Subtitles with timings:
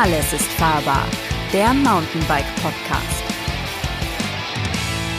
[0.00, 1.04] Alles ist fahrbar,
[1.52, 3.24] der Mountainbike Podcast.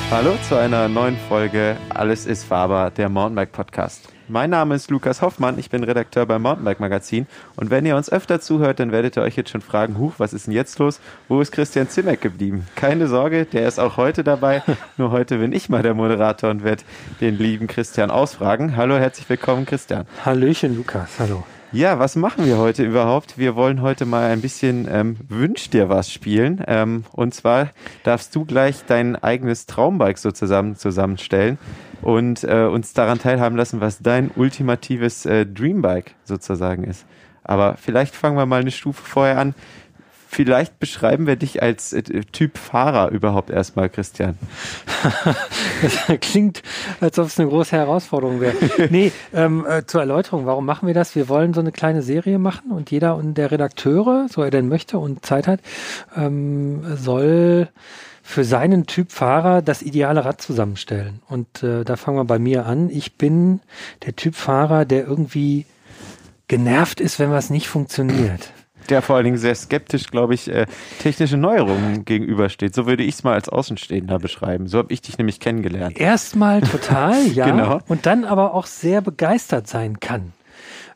[0.09, 4.07] Hallo zu einer neuen Folge Alles ist fahrbar, der Mountainbike Podcast.
[4.29, 7.27] Mein Name ist Lukas Hoffmann, ich bin Redakteur beim Mountainbike Magazin
[7.57, 10.31] und wenn ihr uns öfter zuhört, dann werdet ihr euch jetzt schon fragen, huch, was
[10.31, 11.01] ist denn jetzt los?
[11.27, 12.65] Wo ist Christian Zimmeck geblieben?
[12.77, 14.63] Keine Sorge, der ist auch heute dabei,
[14.97, 16.83] nur heute bin ich mal der Moderator und werde
[17.19, 18.77] den lieben Christian ausfragen.
[18.77, 20.05] Hallo, herzlich willkommen Christian.
[20.23, 21.43] Hallöchen Lukas, hallo.
[21.71, 23.37] Ja, was machen wir heute überhaupt?
[23.37, 26.63] Wir wollen heute mal ein bisschen ähm, Wünsch dir was spielen.
[26.65, 27.69] Ähm, und zwar
[28.03, 31.59] darfst du gleich dein eigenes Traumbike so zusammen, zusammenstellen
[32.01, 37.05] und äh, uns daran teilhaben lassen, was dein ultimatives äh, Dreambike sozusagen ist.
[37.43, 39.53] Aber vielleicht fangen wir mal eine Stufe vorher an.
[40.31, 44.37] Vielleicht beschreiben wir dich als äh, Typ Fahrer überhaupt erstmal, Christian.
[45.81, 46.61] das klingt,
[47.01, 48.55] als ob es eine große Herausforderung wäre.
[48.91, 51.15] Nee, ähm, äh, zur Erläuterung, warum machen wir das?
[51.15, 54.69] Wir wollen so eine kleine Serie machen und jeder und der Redakteure, so er denn
[54.69, 55.61] möchte und Zeit hat,
[56.15, 57.69] ähm, soll
[58.21, 61.23] für seinen Typ Fahrer das ideale Rad zusammenstellen.
[61.27, 62.91] Und äh, da fangen wir bei mir an.
[62.91, 63.61] Ich bin
[64.05, 65.65] der Typ Fahrer, der irgendwie
[66.47, 68.51] genervt ist, wenn was nicht funktioniert
[68.89, 70.65] der vor allen Dingen sehr skeptisch, glaube ich, äh,
[70.99, 72.73] technische Neuerungen gegenübersteht.
[72.73, 74.67] So würde ich es mal als Außenstehender beschreiben.
[74.67, 75.99] So habe ich dich nämlich kennengelernt.
[75.99, 77.45] Erstmal total, ja.
[77.45, 77.79] genau.
[77.87, 80.33] Und dann aber auch sehr begeistert sein kann.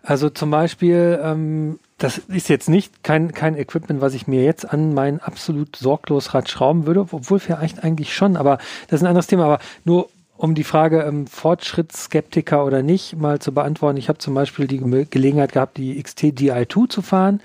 [0.02, 4.70] Also zum Beispiel, ähm, das ist jetzt nicht kein, kein Equipment, was ich mir jetzt
[4.70, 8.58] an mein absolut sorglos Rad schrauben würde, obwohl vielleicht eigentlich schon, aber
[8.90, 9.46] das ist ein anderes Thema.
[9.46, 10.10] Aber nur
[10.44, 13.98] um die Frage ähm, Fortschrittsskeptiker oder nicht mal zu beantworten.
[13.98, 17.40] Ich habe zum Beispiel die Ge Gelegenheit gehabt, die XT Di2 zu fahren.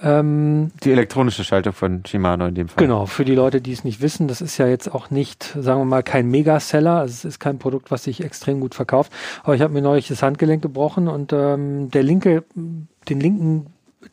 [0.00, 2.82] Ähm, die elektronische Schaltung von Shimano in dem Fall.
[2.82, 5.82] Genau, für die Leute, die es nicht wissen, das ist ja jetzt auch nicht, sagen
[5.82, 7.00] wir mal, kein Megaseller.
[7.00, 9.12] Also es ist kein Produkt, was sich extrem gut verkauft.
[9.42, 13.66] Aber ich habe mir neulich das Handgelenk gebrochen und ähm, der linke, den linken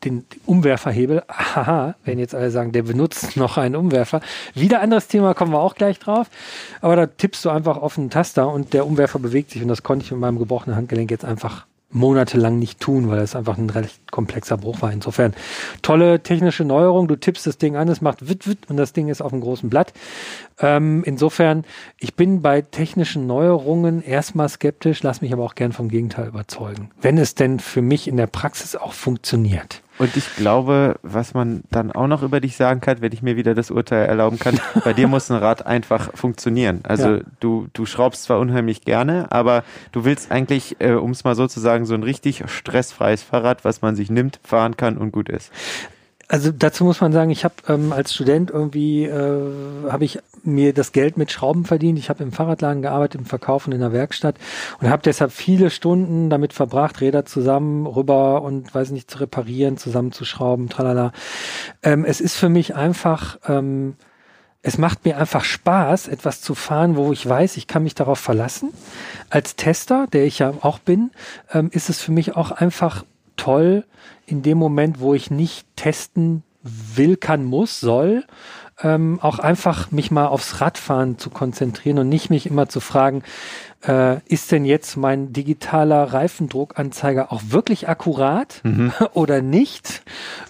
[0.04, 1.22] den Umwerferhebel.
[1.28, 4.20] Haha, wenn jetzt alle sagen, der benutzt noch einen Umwerfer.
[4.54, 6.28] Wieder anderes Thema, kommen wir auch gleich drauf.
[6.80, 9.82] Aber da tippst du einfach auf einen Taster und der Umwerfer bewegt sich und das
[9.82, 13.70] konnte ich mit meinem gebrochenen Handgelenk jetzt einfach monatelang nicht tun, weil es einfach ein
[13.70, 14.92] recht komplexer Bruch war.
[14.92, 15.34] Insofern
[15.82, 17.08] tolle technische Neuerung.
[17.08, 19.42] Du tippst das Ding an, es macht wit wit und das Ding ist auf einem
[19.42, 19.92] großen Blatt.
[20.60, 21.64] Ähm, insofern,
[21.98, 26.90] ich bin bei technischen Neuerungen erstmal skeptisch, lass mich aber auch gern vom Gegenteil überzeugen.
[27.00, 29.82] Wenn es denn für mich in der Praxis auch funktioniert.
[30.00, 33.36] Und ich glaube, was man dann auch noch über dich sagen kann, wenn ich mir
[33.36, 36.80] wieder das Urteil erlauben kann, bei dir muss ein Rad einfach funktionieren.
[36.84, 37.20] Also ja.
[37.40, 39.62] du, du schraubst zwar unheimlich gerne, aber
[39.92, 43.62] du willst eigentlich, äh, um es mal so zu sagen, so ein richtig stressfreies Fahrrad,
[43.66, 45.52] was man sich nimmt, fahren kann und gut ist.
[46.30, 50.72] Also dazu muss man sagen, ich habe ähm, als Student irgendwie äh, habe ich mir
[50.72, 51.98] das Geld mit Schrauben verdient.
[51.98, 54.36] Ich habe im Fahrradladen gearbeitet, im Verkauf und in der Werkstatt
[54.80, 59.76] und habe deshalb viele Stunden damit verbracht, Räder zusammen rüber und weiß nicht zu reparieren,
[59.76, 61.10] zusammenzuschrauben, tralala.
[61.82, 63.96] Ähm, es ist für mich einfach ähm,
[64.62, 68.18] es macht mir einfach Spaß, etwas zu fahren, wo ich weiß, ich kann mich darauf
[68.18, 68.72] verlassen.
[69.30, 71.10] Als Tester, der ich ja auch bin,
[71.52, 73.04] ähm, ist es für mich auch einfach
[73.40, 73.84] toll,
[74.26, 78.24] in dem Moment, wo ich nicht testen will, kann, muss, soll,
[78.82, 83.22] ähm, auch einfach mich mal aufs Radfahren zu konzentrieren und nicht mich immer zu fragen,
[83.86, 88.92] äh, ist denn jetzt mein digitaler Reifendruckanzeiger auch wirklich akkurat mhm.
[89.14, 90.02] oder nicht?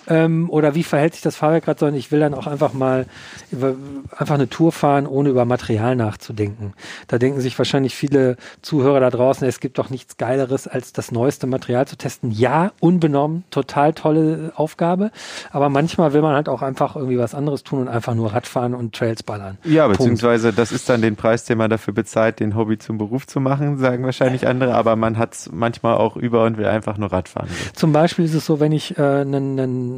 [0.09, 3.07] Ähm, oder wie verhält sich das Fahrwerk gerade, sondern ich will dann auch einfach mal
[3.53, 3.75] über,
[4.17, 6.73] einfach eine Tour fahren, ohne über Material nachzudenken.
[7.07, 11.13] Da denken sich wahrscheinlich viele Zuhörer da draußen, es gibt doch nichts Geileres, als das
[11.13, 12.31] neueste Material zu testen.
[12.31, 15.11] Ja, unbenommen, total tolle Aufgabe.
[15.51, 18.75] Aber manchmal will man halt auch einfach irgendwie was anderes tun und einfach nur Radfahren
[18.75, 19.59] und Trails ballern.
[19.65, 20.59] Ja, beziehungsweise Punkt.
[20.59, 23.79] das ist dann den Preis, den man dafür bezahlt, den Hobby zum Beruf zu machen,
[23.79, 27.49] sagen wahrscheinlich andere, aber man hat es manchmal auch über und will einfach nur Radfahren.
[27.75, 29.90] Zum Beispiel ist es so, wenn ich einen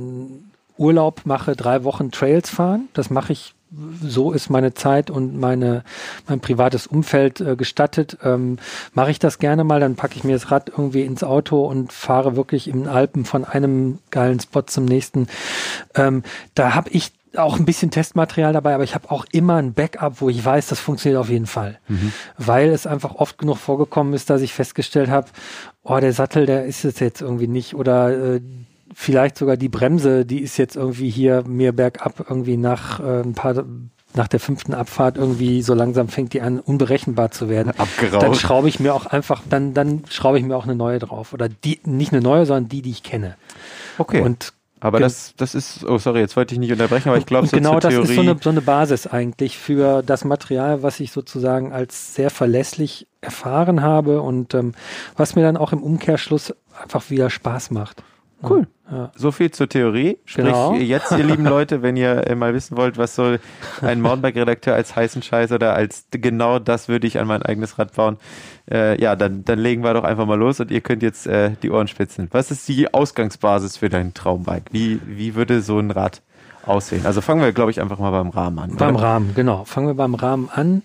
[0.77, 2.89] Urlaub mache, drei Wochen Trails fahren.
[2.95, 3.55] Das mache ich
[4.03, 5.83] so ist meine Zeit und meine
[6.29, 8.59] mein privates Umfeld äh, gestattet, ähm,
[8.93, 9.81] mache ich das gerne mal.
[9.81, 13.45] Dann packe ich mir das Rad irgendwie ins Auto und fahre wirklich im Alpen von
[13.45, 15.27] einem geilen Spot zum nächsten.
[15.95, 16.23] Ähm,
[16.55, 20.21] da habe ich auch ein bisschen Testmaterial dabei, aber ich habe auch immer ein Backup,
[20.21, 21.79] wo ich weiß, das funktioniert auf jeden Fall.
[21.89, 22.13] Mhm.
[22.37, 25.29] Weil es einfach oft genug vorgekommen ist, dass ich festgestellt habe,
[25.83, 28.41] oh, der Sattel, der ist es jetzt irgendwie nicht oder äh,
[28.95, 33.35] vielleicht sogar die Bremse, die ist jetzt irgendwie hier mir bergab irgendwie nach äh, ein
[33.35, 33.65] paar
[34.15, 37.73] nach der fünften Abfahrt irgendwie so langsam fängt die an unberechenbar zu werden.
[37.79, 38.23] Abgeraucht.
[38.23, 41.33] Dann schraube ich mir auch einfach, dann dann schraube ich mir auch eine neue drauf
[41.33, 43.37] oder die nicht eine neue, sondern die, die ich kenne.
[43.99, 44.21] Okay.
[44.21, 47.47] Und aber das, das ist, oh sorry, jetzt wollte ich nicht unterbrechen, aber ich glaube,
[47.47, 50.99] so genau das Theorie ist so eine, so eine Basis eigentlich für das Material, was
[50.99, 54.75] ich sozusagen als sehr verlässlich erfahren habe und ähm,
[55.17, 56.53] was mir dann auch im Umkehrschluss
[56.83, 58.03] einfach wieder Spaß macht.
[58.49, 58.67] Cool.
[58.91, 59.11] Ja.
[59.17, 60.19] So viel zur Theorie.
[60.25, 60.75] Sprich, genau.
[60.75, 63.41] jetzt, ihr lieben Leute, wenn ihr äh, mal wissen wollt, was soll
[63.81, 67.95] ein Mountainbike-Redakteur als heißen Scheiß oder als genau das würde ich an mein eigenes Rad
[67.95, 68.19] bauen,
[68.71, 71.53] äh, ja, dann, dann legen wir doch einfach mal los und ihr könnt jetzt äh,
[71.63, 72.29] die Ohren spitzen.
[72.33, 74.73] Was ist die Ausgangsbasis für dein Traumbike?
[74.73, 76.21] Wie, wie würde so ein Rad
[76.67, 77.07] aussehen?
[77.07, 78.77] Also fangen wir, glaube ich, einfach mal beim Rahmen an.
[78.77, 79.05] Beim oder?
[79.05, 79.65] Rahmen, genau.
[79.65, 80.83] Fangen wir beim Rahmen an.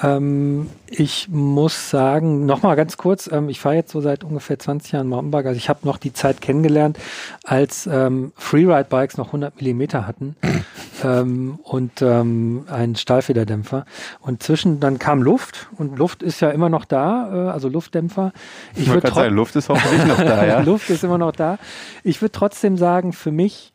[0.00, 4.92] Ähm, ich muss sagen, nochmal ganz kurz, ähm, ich fahre jetzt so seit ungefähr 20
[4.92, 5.46] Jahren Mountainbike.
[5.46, 6.98] Also ich habe noch die Zeit kennengelernt,
[7.44, 10.36] als ähm, Freeride-Bikes noch 100 Millimeter hatten
[11.04, 13.86] ähm, und ähm, einen Stahlfederdämpfer.
[14.20, 18.32] Und zwischen, dann kam Luft und Luft ist ja immer noch da, äh, also Luftdämpfer.
[18.74, 20.60] Ich, ich würde sagen, Luft ist hoffentlich noch da, ja.
[20.60, 21.58] Luft ist immer noch da.
[22.04, 23.72] Ich würde trotzdem sagen, für mich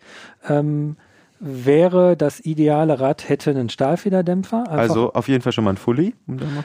[0.48, 0.96] ähm,
[1.44, 4.60] wäre das ideale Rad hätte einen Stahlfederdämpfer.
[4.60, 6.16] Einfach also auf jeden Fall schon mal ein Fully.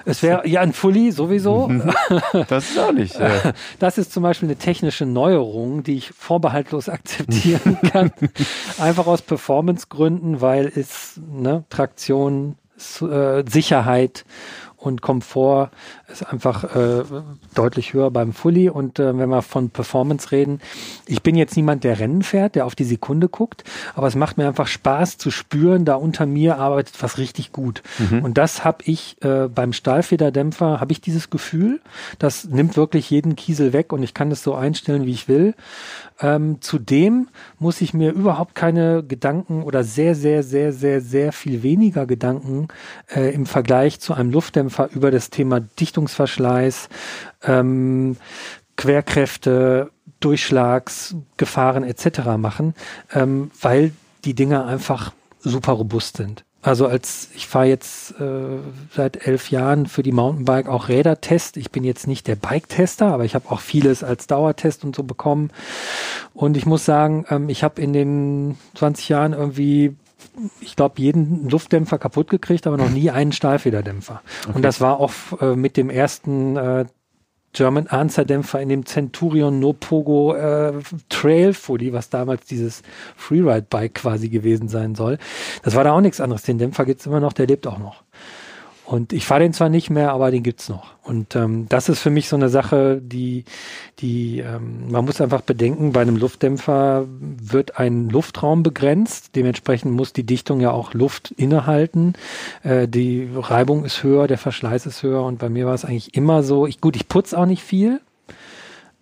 [0.04, 1.70] es wäre ja ein Fully sowieso.
[2.48, 3.18] das ist auch nicht.
[3.18, 3.52] Ja.
[3.78, 8.12] Das ist zum Beispiel eine technische Neuerung, die ich vorbehaltlos akzeptieren kann.
[8.78, 12.56] Einfach aus Performancegründen, weil es ne, Traktion,
[13.00, 14.24] äh, Sicherheit
[14.76, 15.70] und Komfort
[16.10, 17.04] ist einfach äh,
[17.54, 18.70] deutlich höher beim Fully.
[18.70, 20.60] Und äh, wenn wir von Performance reden,
[21.06, 23.64] ich bin jetzt niemand, der Rennen fährt, der auf die Sekunde guckt,
[23.94, 27.82] aber es macht mir einfach Spaß zu spüren, da unter mir arbeitet was richtig gut.
[27.98, 28.24] Mhm.
[28.24, 31.80] Und das habe ich äh, beim Stahlfederdämpfer, habe ich dieses Gefühl,
[32.18, 35.54] das nimmt wirklich jeden Kiesel weg und ich kann das so einstellen, wie ich will.
[36.20, 37.28] Ähm, zudem
[37.58, 42.68] muss ich mir überhaupt keine Gedanken oder sehr, sehr, sehr, sehr, sehr viel weniger Gedanken
[43.14, 45.60] äh, im Vergleich zu einem Luftdämpfer über das Thema
[45.98, 46.88] Dichtungsverschleiß,
[47.44, 48.16] ähm,
[48.76, 49.90] Querkräfte,
[50.20, 52.36] Durchschlagsgefahren etc.
[52.38, 52.74] machen,
[53.12, 53.92] ähm, weil
[54.24, 56.44] die Dinger einfach super robust sind.
[56.60, 58.58] Also als ich fahre jetzt äh,
[58.92, 61.56] seit elf Jahren für die Mountainbike auch Rädertest.
[61.56, 65.04] Ich bin jetzt nicht der Bike-Tester, aber ich habe auch vieles als Dauertest und so
[65.04, 65.50] bekommen.
[66.34, 69.96] Und ich muss sagen, ähm, ich habe in den 20 Jahren irgendwie
[70.60, 74.22] ich glaube, jeden Luftdämpfer kaputt gekriegt, aber noch nie einen Stahlfederdämpfer.
[74.44, 74.52] Okay.
[74.56, 76.86] Und das war auch äh, mit dem ersten äh,
[77.52, 80.74] German Answer Dämpfer in dem Centurion No Pogo äh,
[81.08, 82.82] Trail Fully, was damals dieses
[83.16, 85.18] Freeride Bike quasi gewesen sein soll.
[85.62, 86.42] Das war da auch nichts anderes.
[86.42, 88.04] Den Dämpfer gibt's immer noch, der lebt auch noch.
[88.88, 90.94] Und ich fahre den zwar nicht mehr, aber den gibt's noch.
[91.02, 93.44] Und ähm, das ist für mich so eine Sache, die,
[93.98, 99.36] die ähm, man muss einfach bedenken, bei einem Luftdämpfer wird ein Luftraum begrenzt.
[99.36, 102.14] Dementsprechend muss die Dichtung ja auch Luft innehalten.
[102.62, 105.22] Äh, die Reibung ist höher, der Verschleiß ist höher.
[105.22, 106.66] Und bei mir war es eigentlich immer so.
[106.66, 108.00] Ich, gut, ich putze auch nicht viel.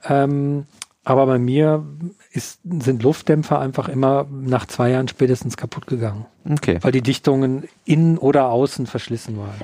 [0.05, 0.67] Ähm,
[1.05, 1.87] aber bei mir
[2.37, 6.27] ist, sind Luftdämpfer einfach immer nach zwei Jahren spätestens kaputt gegangen.
[6.49, 6.79] Okay.
[6.83, 9.55] Weil die Dichtungen innen oder außen verschlissen waren.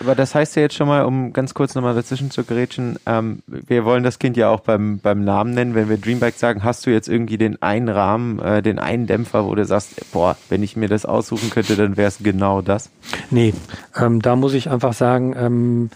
[0.00, 3.42] Aber das heißt ja jetzt schon mal, um ganz kurz nochmal dazwischen zu gerätschen, ähm,
[3.46, 5.74] wir wollen das Kind ja auch beim, beim Namen nennen.
[5.74, 9.46] Wenn wir Dreambike sagen, hast du jetzt irgendwie den einen Rahmen, äh, den einen Dämpfer,
[9.46, 12.90] wo du sagst, boah, wenn ich mir das aussuchen könnte, dann wäre es genau das?
[13.30, 13.54] Nee,
[13.96, 15.90] ähm, da muss ich einfach sagen, ähm,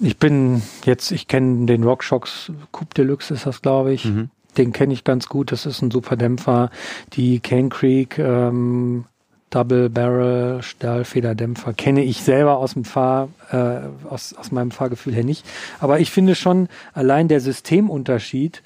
[0.00, 4.04] ich bin jetzt, ich kenne den RockShox Coupe Deluxe ist das, glaube ich.
[4.04, 4.30] Mhm.
[4.56, 5.52] Den kenne ich ganz gut.
[5.52, 6.70] Das ist ein super Dämpfer.
[7.12, 9.04] Die Cane Creek ähm,
[9.50, 13.78] Double Barrel Stahlfederdämpfer kenne ich selber aus dem Fahr, äh,
[14.08, 15.46] aus, aus meinem Fahrgefühl her nicht.
[15.78, 18.62] Aber ich finde schon allein der Systemunterschied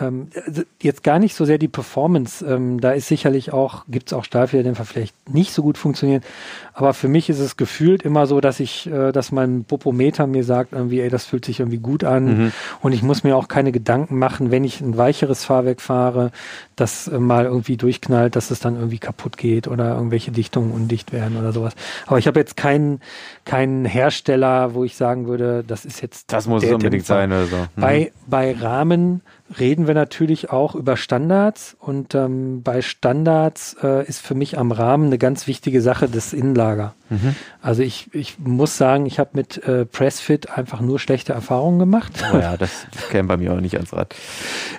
[0.00, 0.28] ähm,
[0.80, 2.44] jetzt gar nicht so sehr die Performance.
[2.46, 6.22] Ähm, da ist sicherlich auch, gibt es auch Stahlfederdämpfer vielleicht nicht so gut funktionieren.
[6.74, 10.44] Aber für mich ist es gefühlt immer so, dass ich, äh, dass mein Popometer mir
[10.44, 12.24] sagt, irgendwie, ey, das fühlt sich irgendwie gut an.
[12.24, 12.52] Mhm.
[12.80, 16.30] Und ich muss mir auch keine Gedanken machen, wenn ich ein weicheres Fahrwerk fahre,
[16.76, 21.12] das äh, mal irgendwie durchknallt, dass es dann irgendwie kaputt geht oder irgendwelche Dichtungen undicht
[21.12, 21.74] werden oder sowas.
[22.06, 23.00] Aber ich habe jetzt keinen
[23.44, 26.32] keinen Hersteller, wo ich sagen würde, das ist jetzt.
[26.32, 27.56] Das muss es unbedingt sein oder so.
[27.56, 27.80] Mhm.
[27.80, 29.22] Bei, bei Rahmen
[29.58, 34.72] reden wir natürlich auch über Standards und ähm, bei Standards äh, ist für mich am
[34.72, 36.94] Rahmen eine ganz wichtige Sache das Innenlager.
[37.10, 37.34] Mhm.
[37.60, 42.12] Also ich, ich muss sagen, ich habe mit äh, Pressfit einfach nur schlechte Erfahrungen gemacht.
[42.32, 44.14] Oh ja, das käme bei mir auch nicht ans Rad.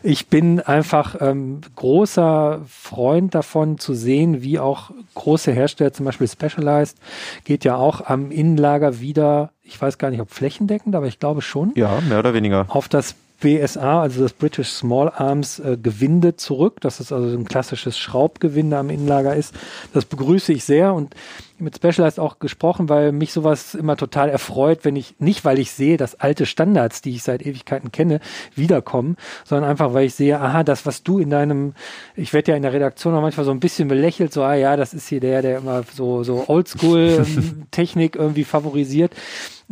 [0.02, 6.28] Ich bin einfach ähm, großer Freund davon zu sehen, wie auch große Hersteller, zum Beispiel
[6.28, 6.98] Specialized,
[7.44, 11.42] geht ja auch am Innenlager wieder, ich weiß gar nicht, ob flächendeckend, aber ich glaube
[11.42, 11.72] schon.
[11.76, 12.66] Ja, mehr oder weniger.
[12.70, 17.44] Auf das BSA, also das British Small Arms äh, Gewinde zurück, dass es also ein
[17.44, 19.54] klassisches Schraubgewinde am Innenlager ist.
[19.94, 21.14] Das begrüße ich sehr und
[21.60, 25.72] mit Specialized auch gesprochen, weil mich sowas immer total erfreut, wenn ich, nicht weil ich
[25.72, 28.22] sehe, dass alte Standards, die ich seit Ewigkeiten kenne,
[28.56, 31.74] wiederkommen, sondern einfach, weil ich sehe, aha, das, was du in deinem,
[32.16, 34.78] ich werde ja in der Redaktion auch manchmal so ein bisschen belächelt, so, ah ja,
[34.78, 39.12] das ist hier der, der immer so, so Oldschool-Technik irgendwie favorisiert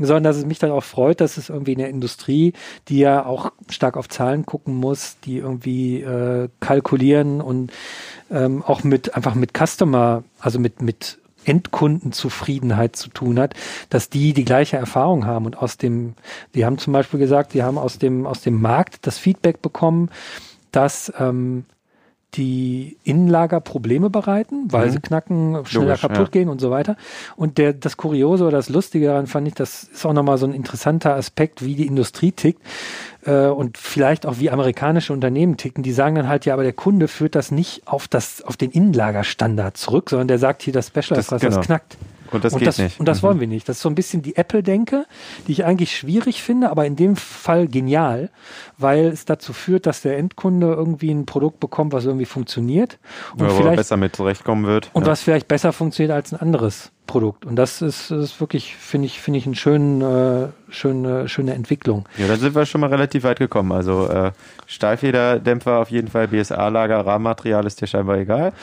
[0.05, 2.53] sondern dass es mich dann auch freut, dass es irgendwie in der Industrie,
[2.87, 7.71] die ja auch stark auf Zahlen gucken muss, die irgendwie äh, kalkulieren und
[8.29, 13.55] ähm, auch mit einfach mit Customer, also mit mit Endkundenzufriedenheit zu tun hat,
[13.89, 16.13] dass die die gleiche Erfahrung haben und aus dem,
[16.53, 20.09] die haben zum Beispiel gesagt, die haben aus dem aus dem Markt das Feedback bekommen,
[20.71, 21.65] dass ähm,
[22.35, 24.91] die Innenlager Probleme bereiten, weil mhm.
[24.91, 26.31] sie knacken, schneller Logisch, kaputt ja.
[26.31, 26.95] gehen und so weiter.
[27.35, 30.45] Und der, das Kuriose oder das Lustige daran fand ich, das ist auch nochmal so
[30.45, 32.61] ein interessanter Aspekt, wie die Industrie tickt
[33.25, 35.83] äh, und vielleicht auch wie amerikanische Unternehmen ticken.
[35.83, 38.71] Die sagen dann halt, ja, aber der Kunde führt das nicht auf das, auf den
[38.71, 41.57] Innenlagerstandard zurück, sondern der sagt hier, das Special das, was genau.
[41.57, 41.97] das knackt.
[42.31, 42.99] Und das und geht das, nicht.
[42.99, 43.27] Und das mhm.
[43.27, 43.67] wollen wir nicht.
[43.67, 45.05] Das ist so ein bisschen die Apple-Denke,
[45.47, 48.29] die ich eigentlich schwierig finde, aber in dem Fall genial,
[48.77, 52.97] weil es dazu führt, dass der Endkunde irgendwie ein Produkt bekommt, was irgendwie funktioniert.
[53.35, 54.89] Und ja, vielleicht besser mit zurechtkommen wird.
[54.93, 55.11] Und ja.
[55.11, 57.45] was vielleicht besser funktioniert als ein anderes Produkt.
[57.45, 62.07] Und das ist, ist wirklich, finde ich, finde ich eine schöne, äh, schöne, schöne Entwicklung.
[62.17, 63.73] Ja, da sind wir schon mal relativ weit gekommen.
[63.73, 64.31] Also äh,
[64.65, 68.53] Stahlfederdämpfer auf jeden Fall, BSA-Lager, Rahmenmaterial ist dir scheinbar egal.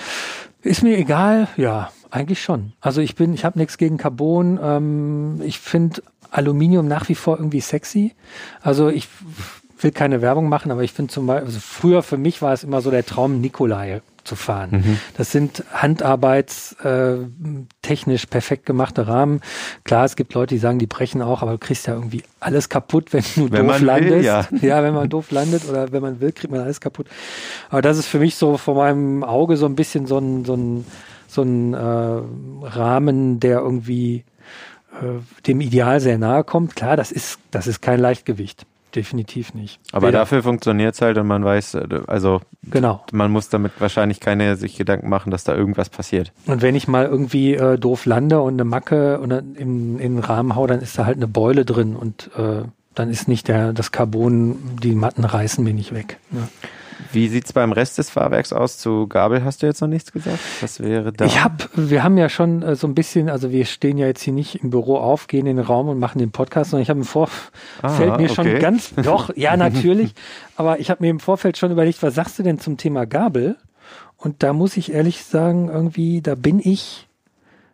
[0.63, 1.91] Ist mir egal, ja.
[2.11, 2.73] Eigentlich schon.
[2.81, 4.59] Also ich bin, ich habe nichts gegen Carbon.
[4.63, 8.15] Ähm, ich finde Aluminium nach wie vor irgendwie sexy.
[8.63, 9.09] Also ich
[9.81, 12.65] will keine Werbung machen, aber ich finde zum Beispiel, also früher für mich war es
[12.65, 14.71] immer so der Traum, Nikolai zu fahren.
[14.71, 15.01] Mhm.
[15.17, 19.41] Das sind handarbeitstechnisch äh, perfekt gemachte Rahmen.
[19.85, 22.69] Klar, es gibt Leute, die sagen, die brechen auch, aber du kriegst ja irgendwie alles
[22.69, 24.13] kaputt, wenn du wenn doof landest.
[24.13, 24.47] Will, ja.
[24.61, 27.07] ja, wenn man doof landet oder wenn man will, kriegt man alles kaputt.
[27.71, 30.55] Aber das ist für mich so vor meinem Auge so ein bisschen so ein, so
[30.55, 30.85] ein
[31.29, 34.25] so ein äh, Rahmen, der irgendwie
[35.01, 36.75] äh, dem Ideal sehr nahe kommt.
[36.75, 38.65] Klar, das ist, das ist kein Leichtgewicht.
[38.95, 39.81] Definitiv nicht.
[39.93, 40.21] Aber Weder.
[40.21, 43.05] dafür funktioniert es halt und man weiß, äh, also genau.
[43.13, 46.33] man muss damit wahrscheinlich keine sich Gedanken machen, dass da irgendwas passiert.
[46.47, 50.19] Und wenn ich mal irgendwie äh, doof lande und eine Macke und in, in den
[50.19, 52.63] Rahmen hau, dann ist da halt eine Beule drin und äh,
[52.95, 56.19] dann ist nicht der, das Carbon, die Matten reißen mir nicht weg.
[56.31, 56.49] Ne?
[57.13, 58.79] Wie sieht es beim Rest des Fahrwerks aus?
[58.79, 60.39] Zu Gabel hast du jetzt noch nichts gesagt?
[60.61, 61.25] Was wäre da?
[61.25, 64.23] Ich habe, wir haben ja schon äh, so ein bisschen, also wir stehen ja jetzt
[64.23, 66.91] hier nicht im Büro auf, gehen in den Raum und machen den Podcast, sondern ich
[66.91, 68.35] habe im Vorfeld mir okay.
[68.35, 70.15] schon ganz, doch, ja natürlich,
[70.57, 73.57] aber ich habe mir im Vorfeld schon überlegt, was sagst du denn zum Thema Gabel?
[74.17, 77.07] Und da muss ich ehrlich sagen, irgendwie, da bin ich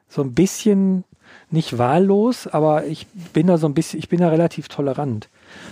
[0.09, 1.05] so ein bisschen
[1.51, 5.29] nicht wahllos, aber ich bin da so ein bisschen, ich bin da relativ tolerant.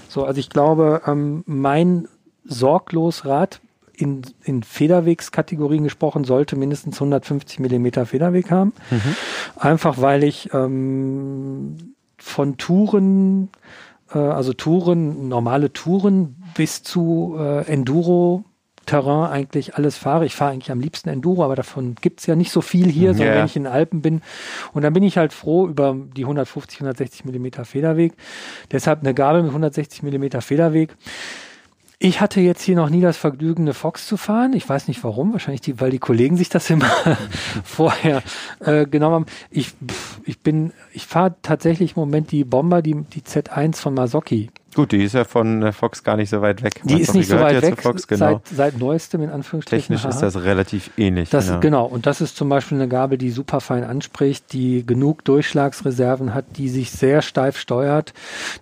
[0.09, 2.09] So, also ich glaube, ähm, mein
[2.45, 3.61] sorglos Rad
[3.95, 8.73] in, in Federwegskategorien gesprochen sollte mindestens 150 Millimeter Federweg haben.
[8.91, 9.17] Mhm.
[9.57, 13.51] Einfach weil ich ähm, von Touren,
[14.13, 18.45] äh, also Touren, normale Touren bis zu äh, Enduro
[18.87, 20.27] Terrain eigentlich alles fahre.
[20.27, 23.15] Ich fahre eigentlich am liebsten Enduro, aber davon gibt's ja nicht so viel hier, yeah.
[23.15, 24.23] sondern wenn ich in den Alpen bin.
[24.73, 28.15] Und dann bin ich halt froh über die 150, 160 Millimeter Federweg.
[28.73, 30.97] Deshalb eine Gabel mit 160 Millimeter Federweg.
[32.05, 34.55] Ich hatte jetzt hier noch nie das Vergnügen, eine Fox zu fahren.
[34.55, 36.91] Ich weiß nicht warum, wahrscheinlich die, weil die Kollegen sich das immer
[37.65, 38.25] vorher
[38.59, 39.27] äh, genommen haben.
[39.53, 39.73] Ich,
[40.25, 44.51] ich bin, ich fahre tatsächlich im Moment die Bomber, die, die Z1 von Masoki.
[44.75, 46.81] Gut, die ist ja von äh, Fox gar nicht so weit weg.
[46.83, 48.43] Die Masoki ist nicht so weit weg, Fox, genau.
[48.49, 49.95] seit, seit neuestem in Anführungsstrichen.
[49.95, 51.31] Technisch ist das relativ ähnlich.
[51.31, 51.61] Das, genau.
[51.61, 56.35] genau, und das ist zum Beispiel eine Gabel, die super fein anspricht, die genug Durchschlagsreserven
[56.35, 58.13] hat, die sich sehr steif steuert.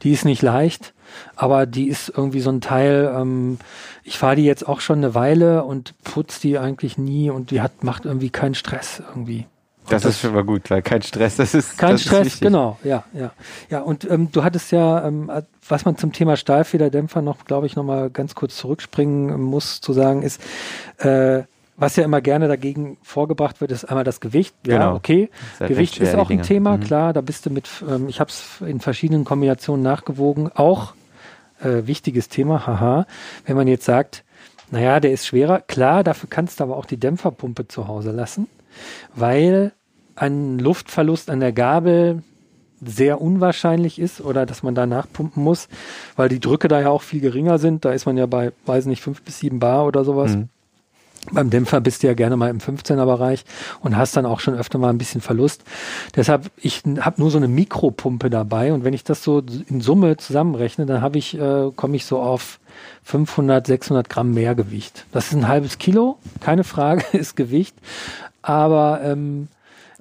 [0.03, 0.93] Die ist nicht leicht
[1.37, 3.59] aber die ist irgendwie so ein Teil, ähm,
[4.05, 7.61] ich fahre die jetzt auch schon eine Weile und putze die eigentlich nie und die
[7.61, 9.47] hat, macht irgendwie keinen Stress irgendwie.
[9.89, 10.83] Das, das, ist schon mal gut, klar.
[10.83, 13.33] Kein Stress, das ist kein das Stress, ist genau, ja, ja,
[13.71, 13.81] ja.
[13.81, 15.31] Und ähm, du hattest ja, ähm,
[15.69, 19.93] was man zum Thema Stahlfederdämpfer noch, glaube ich, noch mal ganz kurz zurückspringen muss, zu
[19.93, 20.41] sagen ist,
[20.99, 21.43] äh,
[21.81, 24.55] was ja immer gerne dagegen vorgebracht wird, ist einmal das Gewicht.
[24.67, 24.95] Ja, genau.
[24.95, 25.31] okay.
[25.59, 26.83] Gewicht ist auch ein Thema, mhm.
[26.83, 27.13] klar.
[27.15, 30.51] Da bist du mit, ähm, ich habe es in verschiedenen Kombinationen nachgewogen.
[30.55, 30.93] Auch
[31.63, 33.07] äh, wichtiges Thema, haha.
[33.47, 34.25] Wenn man jetzt sagt,
[34.71, 38.47] naja, der ist schwerer, klar, dafür kannst du aber auch die Dämpferpumpe zu Hause lassen,
[39.15, 39.73] weil
[40.15, 42.23] ein Luftverlust an der Gabel
[42.83, 45.69] sehr unwahrscheinlich ist oder dass man da nachpumpen muss,
[46.17, 47.85] weil die Drücke da ja auch viel geringer sind.
[47.85, 50.37] Da ist man ja bei, weiß nicht, fünf bis sieben Bar oder sowas.
[50.37, 50.49] Mhm.
[51.33, 53.45] Beim Dämpfer bist du ja gerne mal im 15er Bereich
[53.81, 55.63] und hast dann auch schon öfter mal ein bisschen Verlust.
[56.17, 60.17] Deshalb, ich habe nur so eine Mikropumpe dabei und wenn ich das so in Summe
[60.17, 62.59] zusammenrechne, dann habe ich, äh, komme ich so auf
[63.05, 65.05] 500, 600 Gramm mehr Gewicht.
[65.13, 67.77] Das ist ein halbes Kilo, keine Frage, ist Gewicht.
[68.43, 69.49] Aber ähm,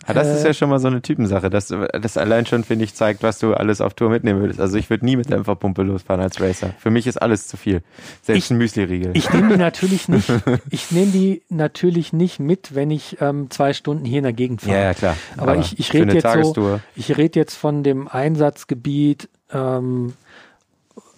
[0.09, 1.49] Ja, das ist ja schon mal so eine Typensache.
[1.49, 1.67] Das,
[2.01, 4.59] das allein schon, finde ich, zeigt, was du alles auf Tour mitnehmen würdest.
[4.59, 6.71] Also ich würde nie mit Dämpferpumpe losfahren als Racer.
[6.79, 7.81] Für mich ist alles zu viel.
[8.23, 9.11] Selbst Ich- ein Müsli-Riegel.
[9.13, 10.29] Ich nehme die natürlich nicht,
[10.69, 14.61] ich nehme die natürlich nicht mit, wenn ich ähm, zwei Stunden hier in der Gegend
[14.61, 14.75] fahre.
[14.77, 15.15] Ja, ja, klar.
[15.37, 20.13] Aber, ich, ich für rede jetzt so, ich rede jetzt von dem Einsatzgebiet ähm,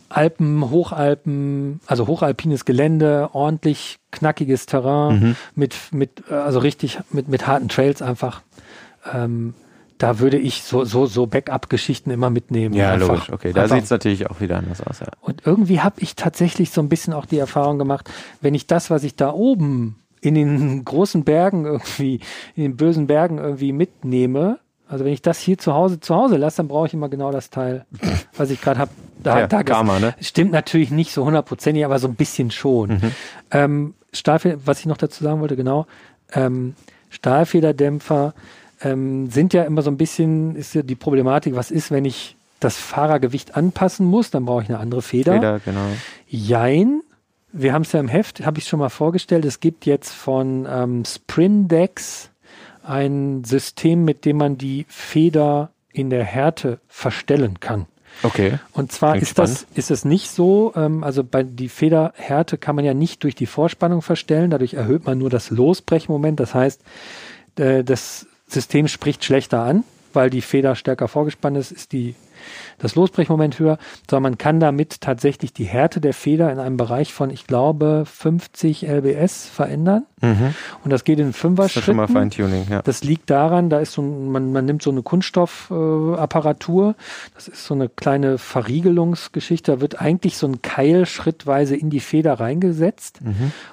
[0.10, 5.36] Alpen, Hochalpen, also hochalpines Gelände, ordentlich knackiges Terrain Mhm.
[5.55, 8.41] mit mit äh, also richtig mit mit harten Trails einfach.
[9.13, 9.53] Ähm,
[9.98, 12.74] da würde ich so so so Backup-Geschichten immer mitnehmen.
[12.74, 13.31] Ja, einfach, logisch.
[13.31, 15.00] Okay, da sieht es natürlich auch wieder anders aus.
[15.00, 15.08] Ja.
[15.22, 18.10] und irgendwie habe ich tatsächlich so ein bisschen auch die Erfahrung gemacht,
[18.41, 22.20] wenn ich das, was ich da oben in den großen Bergen irgendwie,
[22.55, 26.38] in den bösen Bergen irgendwie mitnehme, also wenn ich das hier zu Hause zu Hause
[26.38, 27.86] lasse, dann brauche ich immer genau das Teil,
[28.36, 28.91] was ich gerade habe.
[29.24, 30.15] Da, Ja, da Karma, ne?
[30.20, 32.89] Stimmt natürlich nicht so hundertprozentig, aber so ein bisschen schon.
[32.89, 33.12] Mhm.
[33.51, 35.86] Ähm, Stahlfeder, was ich noch dazu sagen wollte, genau,
[36.34, 36.75] ähm,
[37.10, 38.34] Stahlfederdämpfer
[38.83, 42.35] ähm, sind ja immer so ein bisschen, ist ja die Problematik, was ist, wenn ich
[42.59, 45.33] das Fahrergewicht anpassen muss, dann brauche ich eine andere Feder.
[45.33, 45.88] Feder, genau.
[46.27, 47.01] Jein.
[47.51, 49.43] Wir haben es ja im Heft, habe ich schon mal vorgestellt.
[49.45, 52.29] Es gibt jetzt von ähm, Sprindex
[52.83, 57.88] ein System, mit dem man die Feder in der Härte verstellen kann.
[58.23, 58.59] Okay.
[58.73, 62.75] Und zwar Klingt ist das, ist es nicht so, ähm, also bei die Federhärte kann
[62.75, 66.39] man ja nicht durch die Vorspannung verstellen, dadurch erhöht man nur das Losbrechmoment.
[66.39, 66.81] Das heißt,
[67.57, 72.15] äh, das System spricht schlechter an, weil die Feder stärker vorgespannt ist, ist die,
[72.79, 73.77] das Losbrechmoment höher,
[74.10, 78.03] sondern man kann damit tatsächlich die Härte der Feder in einem Bereich von, ich glaube,
[78.05, 80.05] 50 lbs verändern.
[80.22, 80.53] Mhm.
[80.84, 82.13] Und das geht in Das ist ja schon mal Fünfer-Schritten.
[82.13, 82.81] Feintuning, ja.
[82.81, 86.93] Das liegt daran, da ist so ein, man, man nimmt so eine Kunststoffapparatur, äh,
[87.36, 92.00] das ist so eine kleine Verriegelungsgeschichte, da wird eigentlich so ein Keil schrittweise in die
[92.00, 93.20] Feder reingesetzt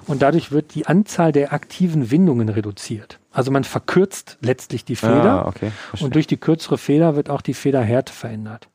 [0.07, 3.18] und dadurch wird die Anzahl der aktiven Windungen reduziert.
[3.31, 5.71] Also man verkürzt letztlich die Feder Ah, okay.
[5.99, 8.67] Und durch die kürzere Feder wird auch die Federhärte verändert.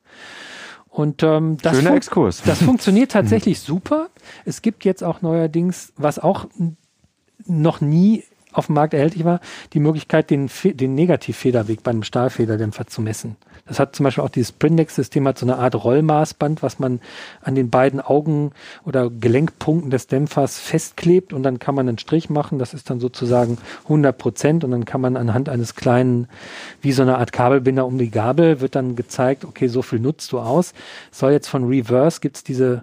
[0.88, 2.42] Und ähm, das, Schöner fun- Exkurs.
[2.46, 4.08] das funktioniert tatsächlich super.
[4.44, 6.46] Es gibt jetzt auch neuerdings, was auch
[7.46, 8.22] noch nie
[8.54, 9.40] auf dem Markt erhältlich war,
[9.72, 13.36] die Möglichkeit, den, den Negativfederweg bei einem Stahlfederdämpfer zu messen.
[13.66, 17.00] Das hat zum Beispiel auch dieses Sprindex-System, hat so eine Art Rollmaßband, was man
[17.40, 18.52] an den beiden Augen
[18.84, 22.58] oder Gelenkpunkten des Dämpfers festklebt und dann kann man einen Strich machen.
[22.58, 26.28] Das ist dann sozusagen 100 Prozent und dann kann man anhand eines kleinen,
[26.82, 30.30] wie so eine Art Kabelbinder um die Gabel, wird dann gezeigt, okay, so viel nutzt
[30.32, 30.74] du aus.
[31.10, 32.82] Soll jetzt von Reverse, gibt's diese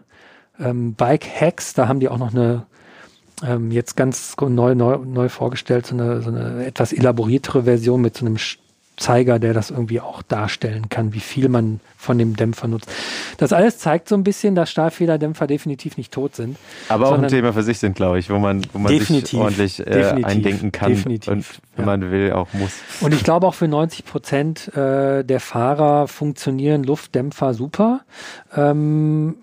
[0.59, 2.65] ähm, Bike-Hacks, da haben die auch noch eine
[3.43, 8.17] ähm, jetzt ganz neu, neu, neu vorgestellt, so eine, so eine etwas elaboriertere Version mit
[8.17, 8.37] so einem
[9.01, 12.89] Zeiger, der das irgendwie auch darstellen kann, wie viel man von dem Dämpfer nutzt.
[13.37, 16.57] Das alles zeigt so ein bisschen, dass Stahlfederdämpfer definitiv nicht tot sind.
[16.87, 19.85] Aber auch ein Thema für sich sind, glaube ich, wo man, wo man sich ordentlich
[19.85, 21.97] äh, eindenken kann definitiv, und wenn ja.
[21.97, 22.73] man will, auch muss.
[23.01, 28.01] Und ich glaube auch für 90 Prozent äh, der Fahrer funktionieren Luftdämpfer super.
[28.55, 29.35] Ähm,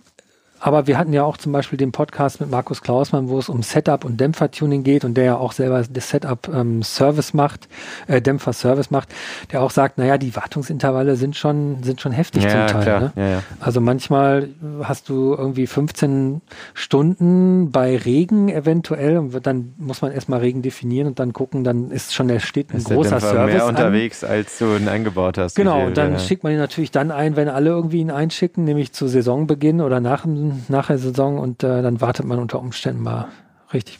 [0.60, 3.62] aber wir hatten ja auch zum Beispiel den Podcast mit Markus Klausmann, wo es um
[3.62, 7.68] Setup und Dämpfertuning geht und der ja auch selber das Setup ähm, Service macht,
[8.06, 9.08] äh, Dämpfer Service macht,
[9.52, 12.82] der auch sagt, naja, die Wartungsintervalle sind schon, sind schon heftig Ja, zum Teil.
[12.82, 13.00] klar.
[13.00, 13.12] Ne?
[13.16, 13.42] Ja, ja.
[13.60, 14.48] Also manchmal
[14.82, 16.40] hast du irgendwie 15
[16.74, 21.90] Stunden bei Regen eventuell und dann muss man erstmal Regen definieren und dann gucken, dann
[21.90, 23.68] ist schon der steht ein Ist der großer Dämpfer Service mehr an.
[23.70, 25.54] unterwegs, als du ihn eingebaut hast.
[25.56, 28.92] Genau, und dann schickt man ihn natürlich dann ein, wenn alle irgendwie ihn einschicken, nämlich
[28.92, 33.02] zu Saisonbeginn oder nach, dem- nach der Saison und äh, dann wartet man unter Umständen
[33.02, 33.28] mal
[33.72, 33.98] richtig,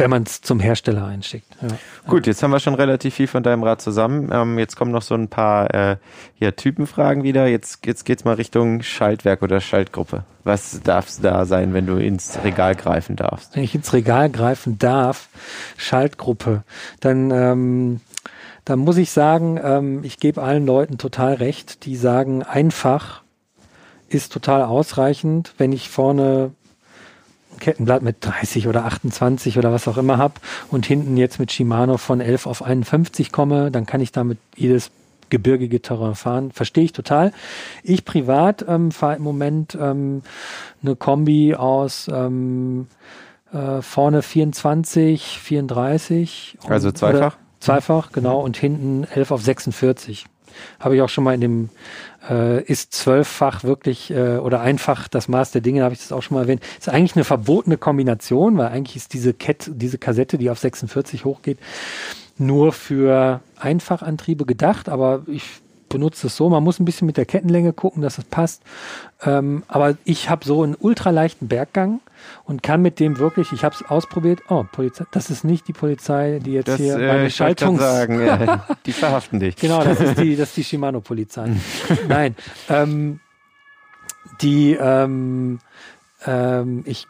[0.00, 1.46] wenn man es zum Hersteller einschickt.
[1.60, 1.68] Ja.
[2.08, 4.30] Gut, jetzt haben wir schon relativ viel von deinem Rad zusammen.
[4.32, 5.96] Ähm, jetzt kommen noch so ein paar äh,
[6.38, 7.46] ja, Typenfragen wieder.
[7.46, 10.24] Jetzt, jetzt geht's mal Richtung Schaltwerk oder Schaltgruppe.
[10.42, 13.54] Was darf da sein, wenn du ins Regal greifen darfst?
[13.54, 15.28] Wenn ich ins Regal greifen darf,
[15.76, 16.64] Schaltgruppe,
[17.00, 18.00] dann, ähm,
[18.64, 23.22] dann muss ich sagen, ähm, ich gebe allen Leuten total recht, die sagen, einfach
[24.10, 26.50] ist total ausreichend, wenn ich vorne
[27.52, 30.34] ein Kettenblatt mit 30 oder 28 oder was auch immer habe
[30.70, 34.90] und hinten jetzt mit Shimano von 11 auf 51 komme, dann kann ich damit jedes
[35.30, 36.50] gebirgige Terrain fahren.
[36.50, 37.32] Verstehe ich total.
[37.84, 40.22] Ich privat ähm, fahre im Moment ähm,
[40.82, 42.88] eine Kombi aus ähm,
[43.52, 46.58] äh, vorne 24, 34.
[46.64, 47.36] und- Also zweifach?
[47.60, 48.40] Zweifach, genau.
[48.40, 50.24] Und hinten 11 auf 46.
[50.80, 51.68] Habe ich auch schon mal in dem
[52.28, 56.22] äh, ist zwölffach wirklich äh, oder einfach das Maß der Dinge, habe ich das auch
[56.22, 56.62] schon mal erwähnt.
[56.78, 61.24] Ist eigentlich eine verbotene Kombination, weil eigentlich ist diese Kette, diese Kassette, die auf 46
[61.24, 61.58] hochgeht,
[62.38, 65.44] nur für Einfachantriebe gedacht, aber ich
[65.90, 66.48] benutze es so.
[66.48, 68.62] Man muss ein bisschen mit der Kettenlänge gucken, dass es passt.
[69.22, 72.00] Ähm, aber ich habe so einen ultraleichten Berggang
[72.44, 75.74] und kann mit dem wirklich, ich habe es ausprobiert, oh, Polizei, das ist nicht die
[75.74, 77.80] Polizei, die jetzt Das, hier äh, meine grad Schaltungs...
[77.80, 79.56] sagen, ja, die verhaften dich.
[79.56, 81.50] Genau, das ist die, das ist die Shimano-Polizei.
[82.08, 82.34] Nein,
[82.70, 83.20] ähm,
[84.40, 85.58] die, ähm,
[86.24, 87.06] ähm, ich,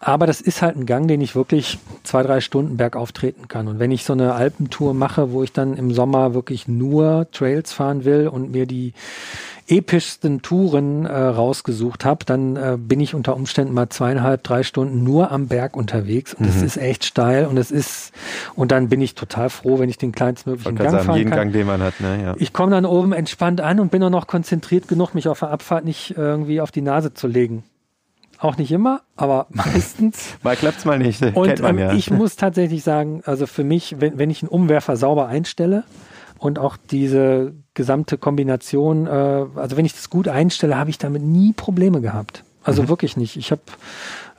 [0.00, 3.68] aber das ist halt ein Gang, den ich wirklich zwei, drei Stunden bergauf treten kann.
[3.68, 7.72] Und wenn ich so eine Alpentour mache, wo ich dann im Sommer wirklich nur Trails
[7.74, 8.94] fahren will und mir die
[9.68, 15.04] epischsten Touren äh, rausgesucht habe, dann äh, bin ich unter Umständen mal zweieinhalb, drei Stunden
[15.04, 16.64] nur am Berg unterwegs und es Mhm.
[16.64, 18.12] ist echt steil und es ist
[18.56, 21.30] und dann bin ich total froh, wenn ich den Ich kleinstmöglichen Gang sagen, fahren jeden
[21.30, 21.38] kann.
[21.38, 22.20] Gang, den man hat, ne?
[22.22, 22.34] Ja.
[22.38, 25.50] Ich komme dann oben entspannt an und bin auch noch konzentriert genug, mich auf der
[25.50, 27.62] Abfahrt nicht irgendwie auf die Nase zu legen.
[28.40, 30.36] Auch nicht immer, aber meistens.
[30.42, 31.92] Mal klappt's mal nicht, Und ähm, ja.
[31.92, 35.84] ich muss tatsächlich sagen, also für mich, wenn, wenn ich einen Umwerfer sauber einstelle
[36.38, 41.22] und auch diese gesamte Kombination, äh, also wenn ich das gut einstelle, habe ich damit
[41.22, 42.42] nie Probleme gehabt.
[42.62, 43.36] Also wirklich nicht.
[43.36, 43.62] Ich habe,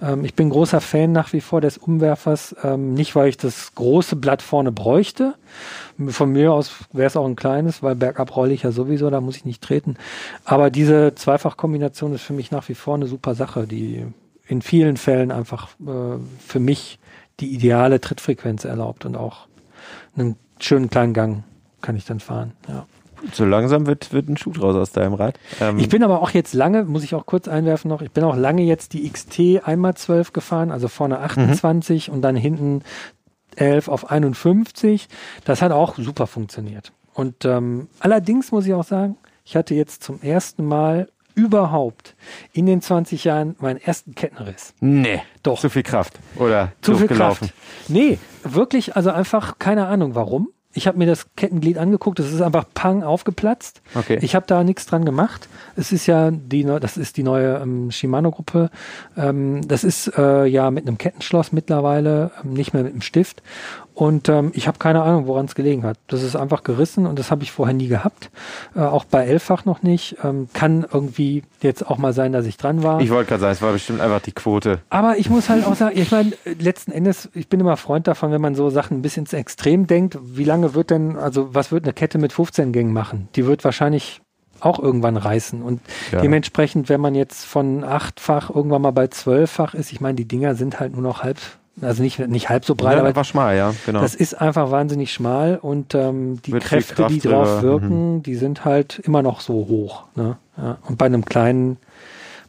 [0.02, 2.56] ähm, ich bin großer Fan nach wie vor des Umwerfers.
[2.64, 5.36] Ähm, nicht, weil ich das große Blatt vorne bräuchte.
[6.08, 9.22] Von mir aus wäre es auch ein kleines, weil bergab rolle ich ja sowieso, da
[9.22, 9.96] muss ich nicht treten.
[10.46, 14.06] Aber diese Zweifachkombination ist für mich nach wie vor eine super Sache, die
[14.48, 17.00] in vielen Fällen einfach äh, für mich
[17.40, 19.48] die ideale Trittfrequenz erlaubt und auch
[20.16, 21.44] einen schönen kleinen Gang
[21.82, 22.54] kann ich dann fahren.
[22.68, 22.86] Ja.
[23.34, 25.40] So langsam wird, wird ein Schuh draus aus deinem Rad.
[25.60, 28.24] Ähm, Ich bin aber auch jetzt lange, muss ich auch kurz einwerfen noch, ich bin
[28.24, 32.84] auch lange jetzt die XT einmal 12 gefahren, also vorne 28 und dann hinten
[33.56, 35.08] 11 auf 51.
[35.46, 36.92] Das hat auch super funktioniert.
[37.14, 42.16] Und ähm, allerdings muss ich auch sagen, ich hatte jetzt zum ersten Mal überhaupt
[42.54, 44.74] in den 20 Jahren meinen ersten Kettenriss.
[44.80, 45.60] nee, Doch.
[45.60, 46.20] zu viel Kraft.
[46.36, 47.48] Oder Zu viel gelaufen.
[47.48, 47.90] Kraft.
[47.90, 50.50] Nee, wirklich, also einfach keine Ahnung warum.
[50.74, 53.82] Ich habe mir das Kettenglied angeguckt, es ist einfach pang aufgeplatzt.
[53.94, 54.20] Okay.
[54.22, 55.50] Ich habe da nichts dran gemacht.
[55.76, 58.70] Es ist ja die, das ist die neue ähm, Shimano-Gruppe.
[59.18, 63.42] Ähm, das ist äh, ja mit einem Kettenschloss mittlerweile, ähm, nicht mehr mit einem Stift.
[63.94, 65.98] Und ähm, ich habe keine Ahnung, woran es gelegen hat.
[66.08, 68.32] Das ist einfach gerissen und das habe ich vorher nie gehabt.
[68.76, 70.18] Äh, auch bei Elffach noch nicht.
[70.24, 73.02] Ähm, kann irgendwie jetzt auch mal sein, dass ich dran war.
[73.02, 74.80] Ich wollte gerade sagen, es war bestimmt einfach die Quote.
[74.90, 78.32] Aber ich muss halt auch sagen, ich meine, letzten Endes, ich bin immer Freund davon,
[78.32, 80.18] wenn man so Sachen ein bisschen ins Extrem denkt.
[80.24, 83.28] Wie lange wird denn, also was wird eine Kette mit 15 Gängen machen?
[83.36, 84.22] Die wird wahrscheinlich
[84.62, 85.62] auch irgendwann reißen.
[85.62, 86.22] Und Ja.
[86.22, 90.56] dementsprechend, wenn man jetzt von achtfach irgendwann mal bei zwölffach ist, ich meine, die Dinger
[90.56, 91.38] sind halt nur noch halb,
[91.82, 94.02] also nicht, nicht halb so breit, Ja, aber einfach schmal, ja, genau.
[94.02, 98.36] das ist einfach wahnsinnig schmal und ähm, die viel Kräfte, die drauf drüber, wirken, die
[98.36, 100.06] sind halt immer noch so hoch.
[100.16, 100.38] Ne?
[100.58, 100.78] Ja.
[100.88, 101.78] Und bei einem kleinen,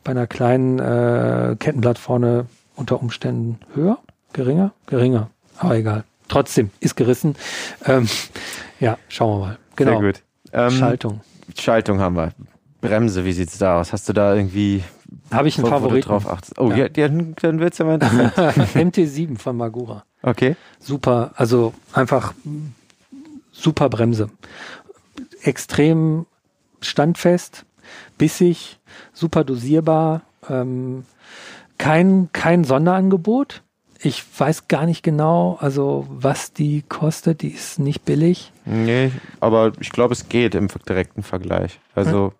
[0.04, 3.98] bei einer kleinen äh, Kettenblatt vorne unter Umständen höher,
[4.32, 6.04] geringer, geringer, aber egal.
[6.28, 7.36] Trotzdem ist gerissen.
[7.84, 8.08] Ähm,
[8.80, 9.58] ja, schauen wir mal.
[9.76, 10.00] Genau.
[10.00, 10.22] Sehr gut.
[10.52, 11.20] Ähm, Schaltung.
[11.58, 12.32] Schaltung haben wir.
[12.80, 13.92] Bremse, wie sieht's da aus?
[13.92, 14.82] Hast du da irgendwie
[15.30, 16.08] Habe ich einen Favoriten.
[16.08, 16.58] drauf achtest?
[16.58, 16.88] Oh, Ja.
[16.94, 17.08] ja.
[17.08, 18.34] dann, wird's ja mal interessant.
[18.74, 20.04] MT7 von Magura.
[20.22, 20.56] Okay.
[20.78, 22.32] super, also einfach
[23.52, 24.30] super Bremse.
[25.42, 26.26] Extrem
[26.80, 27.64] standfest,
[28.18, 28.78] bissig,
[29.12, 31.04] super dosierbar, ähm,
[31.78, 33.62] kein, kein Sonderangebot.
[34.04, 38.52] Ich weiß gar nicht genau, also was die kostet, die ist nicht billig.
[38.64, 41.78] Nee, aber ich glaube, es geht im direkten Vergleich.
[41.94, 42.32] Also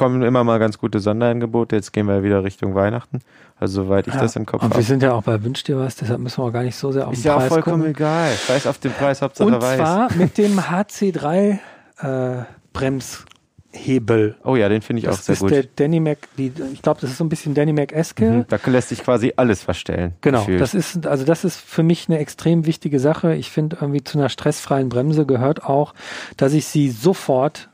[0.00, 1.76] kommen immer mal ganz gute Sonderangebote.
[1.76, 3.20] Jetzt gehen wir wieder Richtung Weihnachten.
[3.58, 4.82] Also soweit ich Ja, das im Kopf Und wir habe.
[4.82, 7.12] sind ja auch bei Wünsch dir was, deshalb müssen wir gar nicht so sehr auf
[7.12, 7.90] Ist den ja auch Preis vollkommen gucken.
[7.94, 8.32] egal.
[8.48, 9.76] Weiß auf den Preis, Hauptsache Und weiß.
[9.78, 11.58] zwar mit dem HC3
[12.00, 14.36] äh, Bremshebel.
[14.44, 15.50] oh ja, den finde ich auch Das sehr ist gut.
[15.50, 18.24] der Danimac, die, ich glaube, das ist so ein bisschen Danimac-eske.
[18.30, 18.44] Mhm.
[18.48, 20.14] Da lässt sich quasi alles verstellen.
[20.20, 20.60] Genau, gefühlt.
[20.60, 23.34] das ist, also das ist für mich eine extrem wichtige Sache.
[23.34, 25.94] Ich finde irgendwie zu einer stressfreien Bremse gehört auch,
[26.36, 27.68] dass ich sie sofort,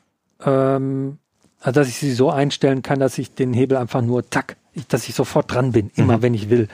[0.45, 1.19] ähm,
[1.67, 4.87] also dass ich sie so einstellen kann, dass ich den Hebel einfach nur tack, ich,
[4.87, 6.69] dass ich sofort dran bin, immer wenn ich will.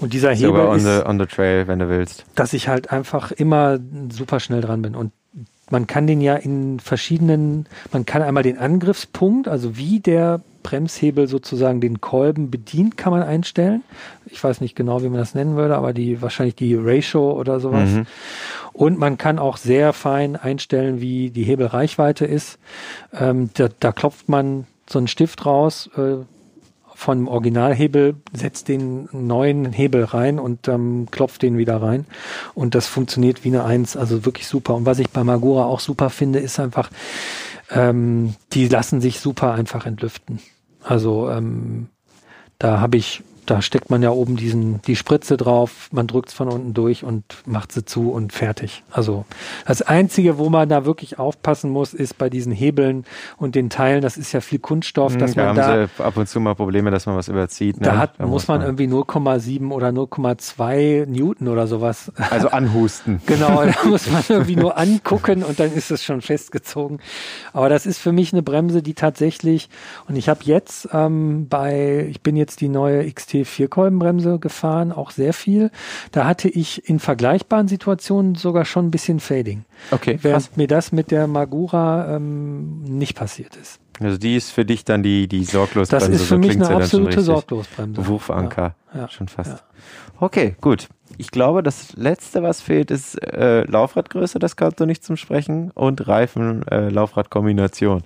[0.00, 2.24] Und dieser Hebel Sogar on ist, the, on the trail, wenn du willst.
[2.36, 3.78] dass ich halt einfach immer
[4.10, 4.94] super schnell dran bin.
[4.94, 5.12] Und
[5.68, 11.26] man kann den ja in verschiedenen, man kann einmal den Angriffspunkt, also wie der Bremshebel
[11.28, 13.82] sozusagen den Kolben bedient, kann man einstellen.
[14.26, 17.60] Ich weiß nicht genau, wie man das nennen würde, aber die wahrscheinlich die Ratio oder
[17.60, 17.90] sowas.
[17.90, 18.06] Mhm.
[18.72, 22.58] Und man kann auch sehr fein einstellen, wie die Hebelreichweite ist.
[23.12, 26.24] Ähm, da, da klopft man so einen Stift raus, äh,
[27.00, 32.04] vom Originalhebel, setzt den neuen Hebel rein und ähm, klopft den wieder rein.
[32.54, 34.74] Und das funktioniert wie eine Eins, also wirklich super.
[34.74, 36.90] Und was ich bei Magura auch super finde, ist einfach,
[37.70, 40.40] ähm, die lassen sich super einfach entlüften.
[40.82, 41.88] Also ähm,
[42.58, 46.34] da habe ich da steckt man ja oben diesen, die Spritze drauf, man drückt es
[46.34, 48.82] von unten durch und macht sie zu und fertig.
[48.90, 49.24] Also
[49.66, 53.04] das Einzige, wo man da wirklich aufpassen muss, ist bei diesen Hebeln
[53.36, 56.16] und den Teilen, das ist ja viel Kunststoff, dass da man haben da, sie ab
[56.16, 57.80] und zu mal Probleme, dass man was überzieht.
[57.80, 57.86] Ne?
[57.86, 63.20] da hat, Da muss man irgendwie 0,7 oder 0,2 Newton oder sowas also anhusten.
[63.26, 67.00] Genau, da muss man irgendwie nur angucken und dann ist es schon festgezogen.
[67.52, 69.68] Aber das ist für mich eine Bremse, die tatsächlich,
[70.08, 75.10] und ich habe jetzt ähm, bei, ich bin jetzt die neue XT Vierkolbenbremse gefahren, auch
[75.10, 75.70] sehr viel.
[76.12, 79.64] Da hatte ich in vergleichbaren Situationen sogar schon ein bisschen Fading.
[79.90, 80.56] Okay, Während krass.
[80.56, 83.80] mir das mit der Magura ähm, nicht passiert ist.
[84.00, 86.06] Also die ist für dich dann die, die Sorglosbremse.
[86.06, 87.20] Das ist für so mich eine ja absolute.
[87.20, 88.00] Sorglosbremse.
[88.00, 88.74] Berufsanker.
[88.94, 89.62] Ja, ja, schon fast.
[90.18, 90.88] Okay, gut.
[91.18, 95.70] Ich glaube, das letzte, was fehlt, ist äh, Laufradgröße, das kannst du nicht zum Sprechen,
[95.72, 98.02] und Reifen-Laufradkombination.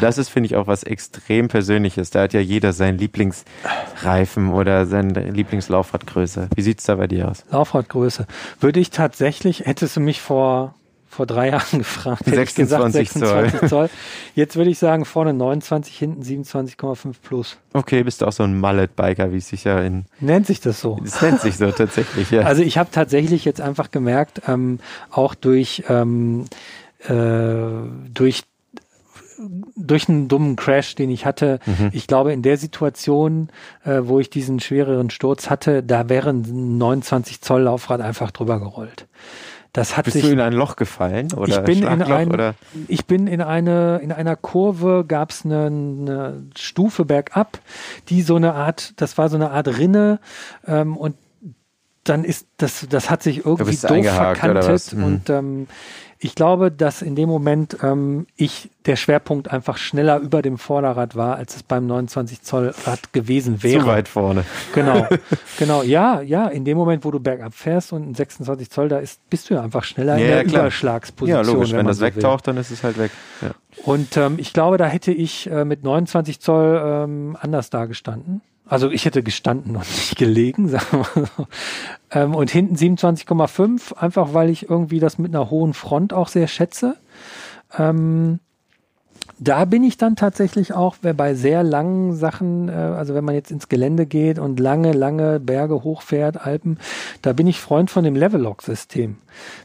[0.00, 2.10] Das ist, finde ich, auch was extrem Persönliches.
[2.10, 6.48] Da hat ja jeder seinen Lieblingsreifen oder seine Lieblingslaufradgröße.
[6.54, 7.44] Wie sieht's da bei dir aus?
[7.50, 8.26] Laufradgröße.
[8.60, 10.74] Würde ich tatsächlich, hättest du mich vor,
[11.08, 13.42] vor drei Jahren gefragt, hätte ich gesagt 26 Zoll.
[13.44, 13.90] 26 Zoll.
[14.34, 17.58] Jetzt würde ich sagen, vorne 29, hinten 27,5 plus.
[17.72, 20.06] Okay, bist du auch so ein Mallet-Biker, wie es sich ja in.
[20.20, 20.98] Nennt sich das so?
[21.02, 22.42] Das nennt sich so tatsächlich, ja.
[22.42, 24.78] Also ich habe tatsächlich jetzt einfach gemerkt, ähm,
[25.10, 26.44] auch durch, ähm,
[27.08, 27.12] äh,
[28.12, 28.42] durch
[29.76, 31.58] durch einen dummen Crash, den ich hatte.
[31.66, 31.90] Mhm.
[31.92, 33.48] Ich glaube, in der Situation,
[33.84, 38.60] äh, wo ich diesen schwereren Sturz hatte, da wäre ein 29 Zoll Laufrad einfach drüber
[38.60, 39.06] gerollt.
[39.76, 42.54] Das hat Bist sich du in ein Loch gefallen oder ich bin in ein, oder?
[42.88, 47.58] ich bin in eine in einer Kurve gab es eine, eine Stufe bergab,
[48.08, 50.18] die so eine Art, das war so eine Art Rinne
[50.66, 51.14] ähm, und
[52.04, 54.94] dann ist das das hat sich irgendwie doof verkantet?
[54.94, 55.04] Mhm.
[55.04, 55.66] und ähm,
[56.18, 61.14] ich glaube, dass in dem Moment ähm, ich der Schwerpunkt einfach schneller über dem Vorderrad
[61.16, 63.80] war, als es beim 29 Zoll Rad gewesen wäre.
[63.80, 64.44] Zu weit vorne.
[64.74, 65.06] Genau,
[65.58, 68.98] genau, ja, ja, in dem Moment, wo du bergab fährst und ein 26 Zoll da
[68.98, 70.62] ist, bist du ja einfach schneller in Ja, der klar.
[70.62, 71.44] Überschlagsposition.
[71.44, 71.70] Ja, logisch.
[71.70, 72.14] Wenn, man das so will.
[72.14, 73.10] wegtaucht, dann ist es halt weg.
[73.42, 73.50] Ja.
[73.84, 78.40] Und ähm, ich glaube, da hätte ich äh, mit 29 Zoll ähm, anders dagestanden.
[78.66, 81.46] Also ich hätte gestanden und nicht gelegen, sagen wir mal so.
[82.10, 86.48] Ähm, und hinten 27,5, einfach weil ich irgendwie das mit einer hohen Front auch sehr
[86.48, 86.96] schätze.
[87.76, 88.40] Ähm,
[89.38, 93.34] da bin ich dann tatsächlich auch wer bei sehr langen Sachen, äh, also wenn man
[93.34, 96.78] jetzt ins Gelände geht und lange, lange Berge hochfährt, Alpen,
[97.22, 99.16] da bin ich Freund von dem Levelock-System.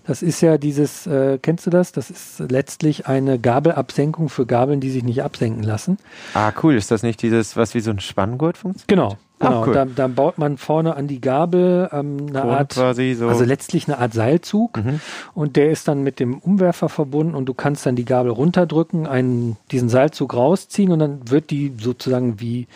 [0.06, 1.91] Das ist ja dieses, äh, kennst du das?
[1.91, 5.97] Das ist letztlich eine Gabelabsenkung für Gabeln, die sich nicht absenken lassen.
[6.34, 6.76] Ah, cool.
[6.76, 8.88] Ist das nicht dieses, was wie so ein Spanngurt funktioniert?
[8.88, 9.17] Genau.
[9.41, 9.73] Genau, cool.
[9.73, 12.82] da, da baut man vorne an die Gabel ähm, eine Vorne Art, so.
[12.84, 14.99] also letztlich eine Art Seilzug Mhm.
[15.34, 19.08] und der ist dann mit dem Umwerfer verbunden und du kannst dann die Gabel runterdrücken,
[19.08, 22.67] einen, diesen Seilzug rausziehen und dann wird die sozusagen wie,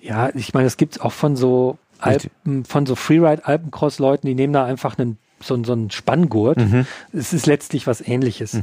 [0.00, 4.34] ja, ich meine, es gibt's auch von so Alpen, von so Freeride Alpencross Leuten, die
[4.34, 6.58] nehmen da einfach einen so, so einen Spanngurt.
[6.58, 6.86] Mhm.
[7.12, 8.58] Es ist letztlich was ähnliches.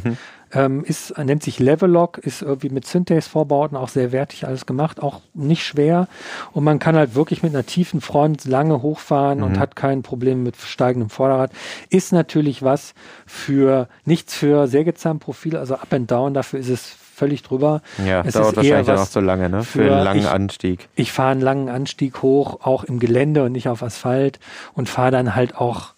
[0.53, 5.19] Ähm, ist, nennt sich Levelock, ist irgendwie mit Synthase-Vorbauten auch sehr wertig alles gemacht, auch
[5.33, 6.07] nicht schwer.
[6.53, 10.43] Und man kann halt wirklich mit einer tiefen Front lange hochfahren und hat kein Problem
[10.43, 11.51] mit steigendem Vorderrad.
[11.89, 12.93] Ist natürlich was
[13.25, 17.81] für, nichts für Sägezahnprofil, also Up and Down, dafür ist es völlig drüber.
[18.05, 19.63] Ja, es dauert ist eher wahrscheinlich dann auch so lange, ne?
[19.63, 20.87] Für, für- einen langen ich- Anstieg.
[20.95, 24.39] ich fahre einen langen Anstieg hoch, auch im Gelände und nicht auf Asphalt
[24.75, 25.93] und fahre dann halt auch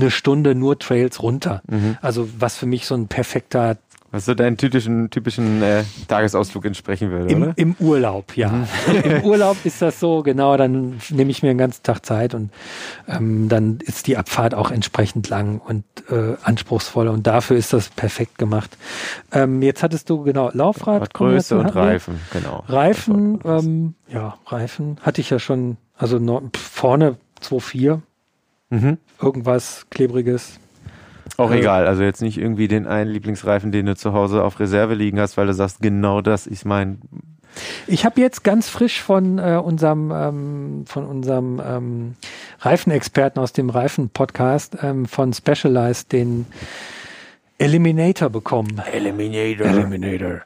[0.00, 1.62] eine Stunde nur Trails runter.
[1.68, 1.96] Mhm.
[2.00, 3.76] Also was für mich so ein perfekter
[4.10, 7.52] Was so deinen typischen, typischen äh, Tagesausflug entsprechen würde, im, oder?
[7.56, 8.50] im Urlaub, ja.
[8.50, 8.66] Mhm.
[9.04, 12.50] Im Urlaub ist das so, genau, dann nehme ich mir einen ganzen Tag Zeit und
[13.06, 17.90] ähm, dann ist die Abfahrt auch entsprechend lang und äh, anspruchsvoll und dafür ist das
[17.90, 18.76] perfekt gemacht.
[19.32, 21.68] Ähm, jetzt hattest du genau Laufrad, Größe und.
[21.74, 22.64] Reifen, genau.
[22.66, 28.00] Reifen, ähm, ja, Reifen hatte ich ja schon, also no, vorne 2,4,
[28.70, 28.98] Mhm.
[29.20, 30.58] irgendwas klebriges.
[31.36, 34.60] Auch äh, egal, also jetzt nicht irgendwie den einen Lieblingsreifen, den du zu Hause auf
[34.60, 37.00] Reserve liegen hast, weil du sagst, genau das ist mein.
[37.86, 42.14] Ich habe jetzt ganz frisch von äh, unserem ähm, von unserem ähm,
[42.60, 46.46] Reifenexperten aus dem Reifen-Podcast ähm, von Specialized den
[47.58, 48.80] Eliminator bekommen.
[48.92, 49.66] Eliminator.
[49.66, 50.42] Eliminator.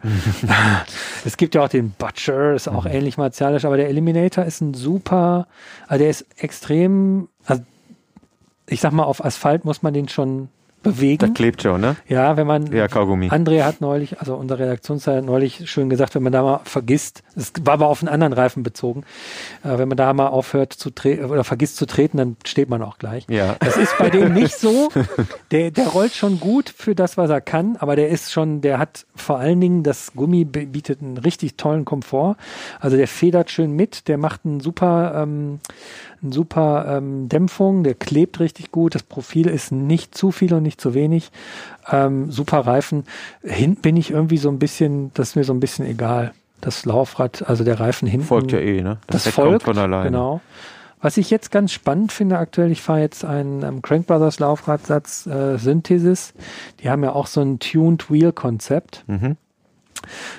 [1.24, 4.72] es gibt ja auch den Butcher, ist auch ähnlich martialisch, aber der Eliminator ist ein
[4.72, 5.46] super,
[5.88, 7.62] also der ist extrem, also
[8.72, 10.48] ich sag mal, auf Asphalt muss man den schon
[10.82, 11.18] bewegen.
[11.18, 11.96] Das klebt schon, ne?
[12.08, 12.72] Ja, wenn man.
[12.72, 13.28] Ja, Kaugummi.
[13.28, 17.22] André hat neulich, also unser Redaktionsleiter hat neulich schön gesagt, wenn man da mal vergisst,
[17.37, 19.04] es war aber auf einen anderen Reifen bezogen,
[19.62, 22.82] äh, wenn man da mal aufhört zu treten oder vergisst zu treten, dann steht man
[22.82, 23.26] auch gleich.
[23.28, 23.56] Ja.
[23.61, 24.90] Das ist bei dem nicht so.
[25.50, 28.78] Der, der rollt schon gut für das, was er kann, aber der ist schon, der
[28.78, 32.37] hat vor allen Dingen, das Gummi bietet einen richtig tollen Komfort.
[32.80, 35.61] Also der federt schön mit, der macht einen super, ähm,
[36.30, 40.80] super ähm, Dämpfung, der klebt richtig gut, das Profil ist nicht zu viel und nicht
[40.80, 41.30] zu wenig,
[41.90, 43.04] ähm, super Reifen.
[43.42, 46.32] Hinten bin ich irgendwie so ein bisschen, das ist mir so ein bisschen egal.
[46.61, 48.26] Das Laufrad, also der Reifen hinten.
[48.26, 48.98] Folgt ja eh, ne?
[49.08, 50.11] Das, Fett folgt, von alleine.
[50.11, 50.40] genau.
[51.00, 55.26] Was ich jetzt ganz spannend finde aktuell, ich fahre jetzt einen ähm, Crank Brothers Laufradsatz
[55.26, 56.32] äh, Synthesis.
[56.80, 59.02] Die haben ja auch so ein Tuned Wheel Konzept.
[59.08, 59.37] Mhm.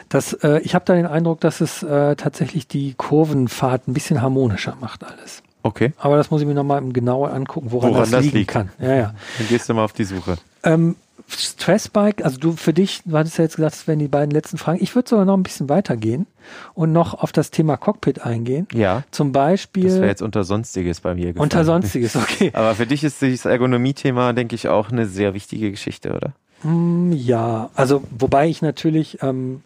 [0.08, 4.22] Das, äh, ich habe da den Eindruck, dass es äh, tatsächlich die Kurvenfahrt ein bisschen
[4.22, 5.43] harmonischer macht alles.
[5.64, 5.94] Okay.
[5.98, 8.52] Aber das muss ich mir nochmal genauer angucken, woran, Woran das, das liegen liegt.
[8.52, 8.70] kann.
[8.80, 9.16] Ja, ja.
[9.38, 10.36] Dann gehst du mal auf die Suche.
[10.64, 10.96] Ähm,
[11.30, 14.58] Stressbike, also du für dich, du hattest ja jetzt gesagt, das wären die beiden letzten
[14.58, 14.80] Fragen.
[14.82, 16.26] Ich würde sogar noch ein bisschen weitergehen
[16.74, 18.68] und noch auf das Thema Cockpit eingehen.
[18.74, 19.04] Ja.
[19.12, 21.44] Zum Das wäre Beispiel jetzt unter Sonstiges bei mir gefallen.
[21.44, 22.52] unter Sonstiges, okay.
[22.56, 26.34] Aber für dich ist dieses Ergonomie-Thema, denke ich, auch eine sehr wichtige Geschichte, oder?
[26.62, 29.62] Hm, Ja, also wobei ich natürlich ähm,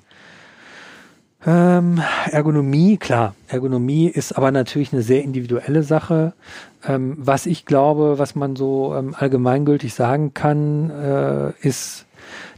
[1.46, 6.34] ähm, Ergonomie, klar, Ergonomie ist aber natürlich eine sehr individuelle Sache.
[6.86, 12.07] Ähm, was ich glaube, was man so ähm, allgemeingültig sagen kann, äh, ist,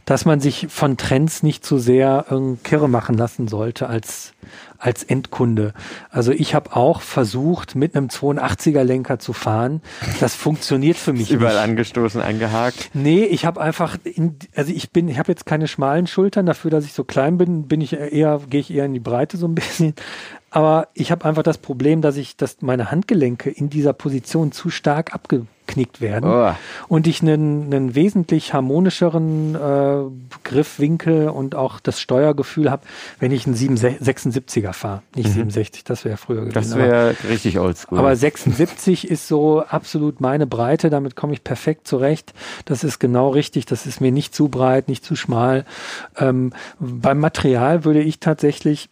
[0.04, 4.32] dass man sich von Trends nicht zu sehr ähm, kirre machen lassen sollte als
[4.80, 5.74] als Endkunde.
[6.10, 9.82] Also ich habe auch versucht, mit einem 82er Lenker zu fahren.
[10.20, 11.62] Das funktioniert für mich Überall nicht.
[11.62, 12.90] angestoßen, angehakt.
[12.94, 16.46] Nee, ich habe einfach, in, also ich bin, ich habe jetzt keine schmalen Schultern.
[16.46, 19.36] Dafür, dass ich so klein bin, bin ich eher, gehe ich eher in die Breite
[19.36, 19.94] so ein bisschen.
[20.50, 24.70] Aber ich habe einfach das Problem, dass ich, dass meine Handgelenke in dieser Position zu
[24.70, 25.14] stark
[25.70, 26.52] abgeknickt werden Oh.
[26.88, 32.82] und ich einen, einen wesentlich harmonischeren äh, Griffwinkel und auch das Steuergefühl habe,
[33.18, 35.02] wenn ich einen 7, 76er fahre.
[35.14, 36.54] Nicht 67, das wäre früher gewesen.
[36.54, 37.98] Das wäre richtig oldschool.
[37.98, 42.32] aber 76 ist so absolut meine Breite, damit komme ich perfekt zurecht.
[42.64, 45.64] Das ist genau richtig, das ist mir nicht zu breit, nicht zu schmal.
[46.18, 48.88] Ähm, beim Material würde ich tatsächlich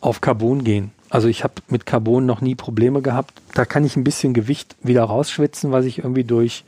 [0.00, 0.92] auf Carbon gehen.
[1.14, 3.34] Also ich habe mit Carbon noch nie Probleme gehabt.
[3.54, 6.64] Da kann ich ein bisschen Gewicht wieder rausschwitzen, was ich irgendwie durch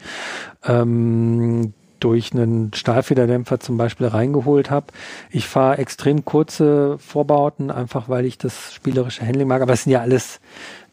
[0.64, 4.86] ähm, durch einen Stahlfederdämpfer zum Beispiel reingeholt habe.
[5.32, 9.62] Ich fahre extrem kurze Vorbauten, einfach weil ich das spielerische Handling mag.
[9.62, 10.38] Aber es sind ja alles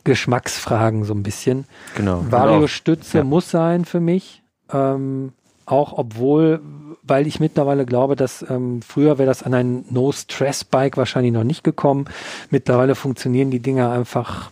[0.03, 1.65] Geschmacksfragen so ein bisschen.
[1.95, 2.25] genau.
[2.27, 3.23] Vario-Stütze ja.
[3.23, 4.41] muss sein für mich.
[4.71, 5.33] Ähm,
[5.65, 6.61] auch obwohl,
[7.03, 11.63] weil ich mittlerweile glaube, dass ähm, früher wäre das an ein No-Stress-Bike wahrscheinlich noch nicht
[11.63, 12.05] gekommen.
[12.49, 14.51] Mittlerweile funktionieren die Dinger einfach.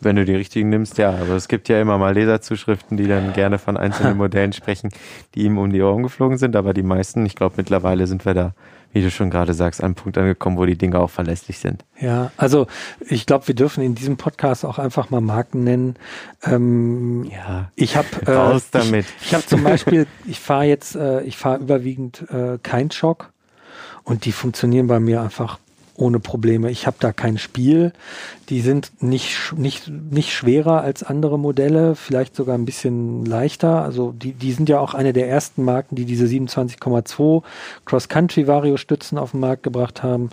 [0.00, 1.10] Wenn du die richtigen nimmst, ja.
[1.10, 4.90] Aber es gibt ja immer mal Leserzuschriften, die dann gerne von einzelnen Modellen sprechen,
[5.34, 6.54] die ihm um die Ohren geflogen sind.
[6.54, 8.54] Aber die meisten, ich glaube, mittlerweile sind wir da,
[8.96, 11.84] wie du schon gerade sagst, an einem Punkt angekommen, wo die Dinge auch verlässlich sind.
[12.00, 12.66] Ja, also
[13.00, 15.96] ich glaube, wir dürfen in diesem Podcast auch einfach mal Marken nennen.
[16.42, 17.70] Ähm, Ja.
[17.74, 19.04] Ich habe äh, Raus damit.
[19.20, 23.34] Ich, ich habe zum Beispiel, ich fahre jetzt, äh, ich fahre überwiegend äh, kein Schock
[24.02, 25.58] und die funktionieren bei mir einfach
[25.98, 26.70] ohne Probleme.
[26.70, 27.92] Ich habe da kein Spiel.
[28.48, 33.82] Die sind nicht nicht nicht schwerer als andere Modelle, vielleicht sogar ein bisschen leichter.
[33.82, 37.42] Also die die sind ja auch eine der ersten Marken, die diese 27,2
[37.84, 40.30] Cross Country Vario Stützen auf den Markt gebracht haben.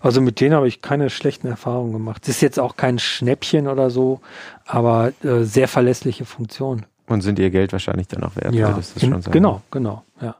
[0.00, 2.22] Also mit denen habe ich keine schlechten Erfahrungen gemacht.
[2.24, 4.20] Es ist jetzt auch kein Schnäppchen oder so,
[4.66, 6.86] aber äh, sehr verlässliche Funktion.
[7.06, 8.54] Und sind ihr Geld wahrscheinlich dann auch wert.
[8.54, 9.32] Ja, würdest du in, schon sagen.
[9.32, 10.02] genau, genau.
[10.20, 10.36] Ja.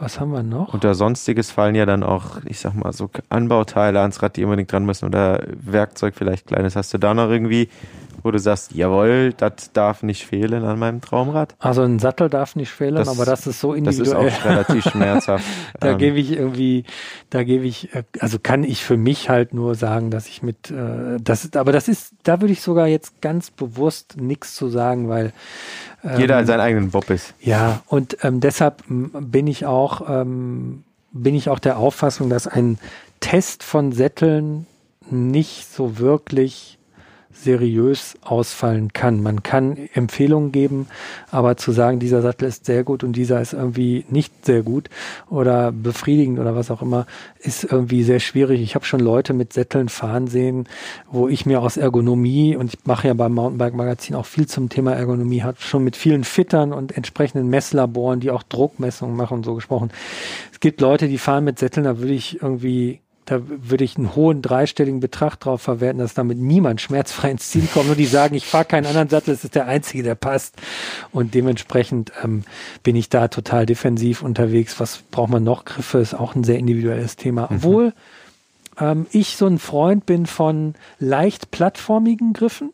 [0.00, 0.74] Was haben wir noch?
[0.74, 4.70] Unter Sonstiges fallen ja dann auch, ich sag mal, so Anbauteile ans Rad, die unbedingt
[4.70, 6.76] dran müssen oder Werkzeug vielleicht kleines.
[6.76, 7.68] Hast du da noch irgendwie,
[8.22, 11.54] wo du sagst, jawohl, das darf nicht fehlen an meinem Traumrad?
[11.58, 14.30] Also ein Sattel darf nicht fehlen, Das- aber das ist so Das ist individuell.
[14.30, 15.44] auch relativ schmerzhaft.
[15.80, 16.84] da Ähm, gebe ich irgendwie,
[17.30, 20.70] da gebe ich, äh, also kann ich für mich halt nur sagen, dass ich mit,
[20.70, 25.08] äh, das, aber das ist, da würde ich sogar jetzt ganz bewusst nichts zu sagen,
[25.08, 25.32] weil
[26.04, 27.34] ähm, jeder seinen eigenen Bob ist.
[27.40, 32.78] Ja, und ähm, deshalb bin ich auch ähm, bin ich auch der Auffassung, dass ein
[33.20, 34.66] Test von Sätteln
[35.10, 36.77] nicht so wirklich
[37.42, 39.22] seriös ausfallen kann.
[39.22, 40.88] Man kann Empfehlungen geben,
[41.30, 44.90] aber zu sagen, dieser Sattel ist sehr gut und dieser ist irgendwie nicht sehr gut
[45.30, 47.06] oder befriedigend oder was auch immer,
[47.38, 48.60] ist irgendwie sehr schwierig.
[48.60, 50.68] Ich habe schon Leute mit Sätteln fahren sehen,
[51.10, 54.68] wo ich mir aus Ergonomie und ich mache ja beim Mountainbike Magazin auch viel zum
[54.68, 59.44] Thema Ergonomie, hat schon mit vielen Fittern und entsprechenden Messlaboren, die auch Druckmessungen machen und
[59.44, 59.90] so gesprochen.
[60.52, 64.14] Es gibt Leute, die fahren mit Sätteln, da würde ich irgendwie da würde ich einen
[64.14, 67.86] hohen dreistelligen Betrag drauf verwerten, dass damit niemand schmerzfrei ins Ziel kommt.
[67.86, 70.56] Nur die sagen, ich fahre keinen anderen Sattel, es ist der einzige, der passt.
[71.12, 72.44] Und dementsprechend ähm,
[72.82, 74.80] bin ich da total defensiv unterwegs.
[74.80, 75.66] Was braucht man noch?
[75.66, 77.50] Griffe ist auch ein sehr individuelles Thema.
[77.50, 77.92] Obwohl
[78.80, 82.72] ähm, ich so ein Freund bin von leicht plattformigen Griffen.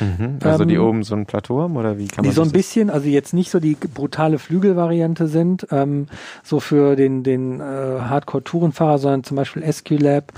[0.00, 0.38] Mhm.
[0.42, 2.50] Also die Ähm, oben so ein Plateau haben oder wie kann man Die so ein
[2.50, 6.06] bisschen, also jetzt nicht so die brutale Flügelvariante sind, ähm,
[6.42, 10.32] so für den, den äh, Hardcore-Tourenfahrer, sondern zum Beispiel SQ-Lab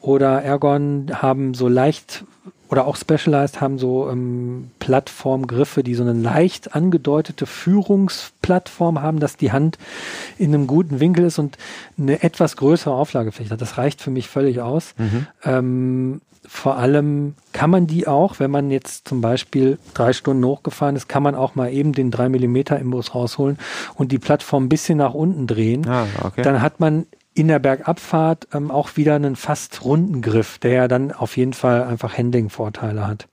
[0.00, 2.24] oder Ergon haben so leicht
[2.68, 9.36] oder auch Specialized haben so ähm, Plattformgriffe, die so eine leicht angedeutete Führungsplattform haben, dass
[9.36, 9.78] die Hand
[10.38, 11.58] in einem guten Winkel ist und
[11.98, 13.60] eine etwas größere Auflagefläche hat.
[13.60, 14.94] Das reicht für mich völlig aus.
[14.98, 15.26] Mhm.
[15.44, 20.96] Ähm, vor allem kann man die auch, wenn man jetzt zum Beispiel drei Stunden hochgefahren
[20.96, 23.58] ist, kann man auch mal eben den 3 Millimeter Imbus rausholen
[23.94, 25.86] und die Plattform ein bisschen nach unten drehen.
[25.88, 26.42] Ah, okay.
[26.42, 30.88] Dann hat man in der Bergabfahrt ähm, auch wieder einen fast runden Griff, der ja
[30.88, 33.28] dann auf jeden Fall einfach Handling-Vorteile hat.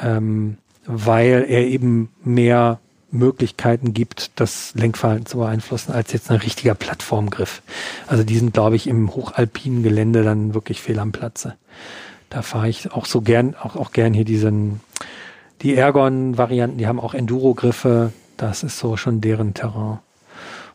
[0.00, 2.78] Ähm, weil er eben mehr
[3.10, 7.62] Möglichkeiten gibt, das Lenkverhalten zu beeinflussen, als jetzt ein richtiger Plattformgriff.
[8.06, 11.54] Also die sind, glaube ich, im hochalpinen Gelände dann wirklich fehl am Platze.
[12.28, 14.80] Da fahre ich auch so gern, auch, auch gern hier diesen,
[15.62, 18.12] die Ergon-Varianten, die haben auch Enduro-Griffe.
[18.36, 20.00] Das ist so schon deren Terrain.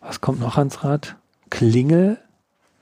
[0.02, 1.18] Was kommt noch ans Rad?
[1.50, 2.18] Klingel.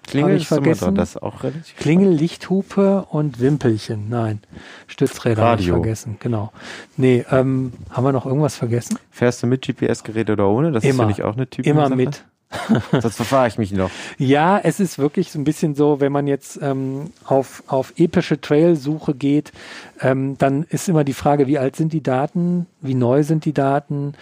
[0.07, 0.95] Klingel ich vergessen?
[0.95, 1.76] das auch relativ.
[1.76, 4.07] Klingel, Lichthupe und Wimpelchen.
[4.07, 4.41] Nein,
[4.88, 5.82] Stützräder habe ich Radio.
[5.82, 6.15] vergessen.
[6.20, 6.53] Genau.
[6.95, 8.97] Nee, ähm, haben wir noch irgendwas vergessen?
[9.11, 10.72] Fährst du mit GPS-Gerät oder ohne?
[10.72, 10.91] Das Immer.
[10.91, 11.65] ist für dich auch eine Typ.
[11.65, 12.24] Immer mit.
[12.91, 13.91] Sonst verfahre ich mich noch.
[14.18, 18.39] Ja, es ist wirklich so ein bisschen so, wenn man jetzt ähm, auf, auf epische
[18.39, 19.51] Trailsuche geht,
[19.99, 23.53] ähm, dann ist immer die Frage, wie alt sind die Daten, wie neu sind die
[23.53, 24.13] Daten.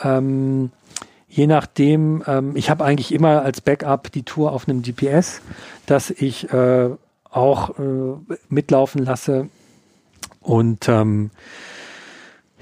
[0.00, 0.70] Ähm,
[1.32, 5.40] je nachdem, ähm, ich habe eigentlich immer als Backup die Tour auf einem GPS,
[5.86, 6.90] dass ich äh,
[7.30, 9.48] auch äh, mitlaufen lasse.
[10.40, 11.30] Und ähm,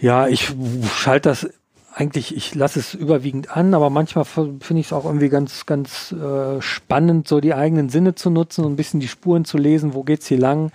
[0.00, 0.54] ja, ich
[0.94, 1.50] schalte das
[1.92, 6.12] eigentlich, ich lasse es überwiegend an, aber manchmal finde ich es auch irgendwie ganz, ganz
[6.12, 9.92] äh, spannend, so die eigenen Sinne zu nutzen und ein bisschen die Spuren zu lesen,
[9.94, 10.70] wo geht's hier lang.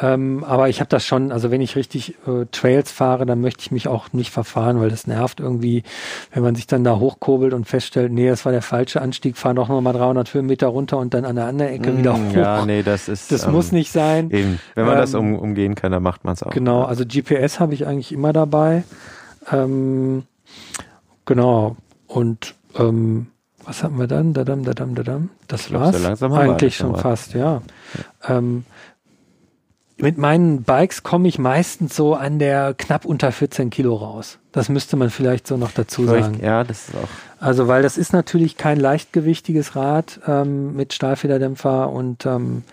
[0.00, 3.62] Ähm, aber ich habe das schon, also wenn ich richtig äh, Trails fahre, dann möchte
[3.62, 5.82] ich mich auch nicht verfahren, weil das nervt irgendwie,
[6.32, 9.54] wenn man sich dann da hochkurbelt und feststellt, nee, das war der falsche Anstieg, fahr
[9.54, 12.36] doch nochmal 300 Höhenmeter runter und dann an der anderen Ecke wieder Mm, hoch.
[12.36, 13.32] Ja, nee, das ist.
[13.32, 14.30] das ähm, muss nicht sein.
[14.30, 14.60] Eben.
[14.74, 16.50] Wenn man das Ähm, um, umgehen kann, dann macht man es auch.
[16.50, 18.84] Genau, also GPS habe ich eigentlich immer dabei.
[19.50, 20.24] Ähm,
[21.24, 21.76] genau.
[22.06, 23.28] Und ähm,
[23.64, 24.32] was hatten wir dann?
[24.32, 25.30] Dadam, dadam, dadam.
[25.48, 26.18] Das glaub, war's.
[26.18, 27.02] so haben wir eigentlich schon soweit.
[27.02, 27.62] fast, ja.
[28.26, 28.64] Ähm,
[29.96, 34.38] mit meinen Bikes komme ich meistens so an der knapp unter 14 Kilo raus.
[34.52, 36.24] Das müsste man vielleicht so noch dazu sagen.
[36.24, 37.08] Vielleicht, ja, das ist auch.
[37.38, 42.64] Also, weil das ist natürlich kein leichtgewichtiges Rad ähm, mit Stahlfederdämpfer und ähm,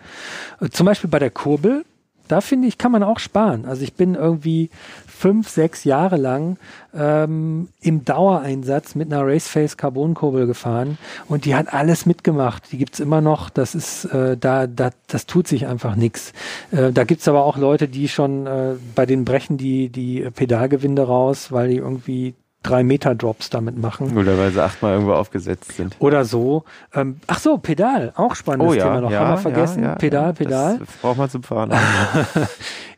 [0.71, 1.85] zum Beispiel bei der Kurbel,
[2.27, 3.65] da finde ich, kann man auch sparen.
[3.65, 4.69] Also ich bin irgendwie
[5.05, 6.57] fünf, sechs Jahre lang
[6.93, 10.97] ähm, im Dauereinsatz mit einer Raceface Carbonkurbel gefahren
[11.27, 12.71] und die hat alles mitgemacht.
[12.71, 13.49] Die gibt's immer noch.
[13.49, 16.33] Das ist äh, da, da, das tut sich einfach nichts.
[16.71, 21.03] Äh, da gibt's aber auch Leute, die schon äh, bei denen brechen die die Pedalgewinde
[21.03, 24.17] raus, weil die irgendwie drei Meter Drops damit machen.
[24.17, 25.95] Oder weil sie achtmal irgendwo aufgesetzt sind.
[25.99, 26.63] Oder so.
[26.93, 29.11] Ähm, ach so, Pedal, auch spannendes Thema noch.
[29.11, 29.83] Haben wir vergessen.
[29.83, 30.33] ja, ja, Pedal, ja.
[30.33, 30.79] Pedal.
[30.79, 31.71] Das braucht man zum Fahren.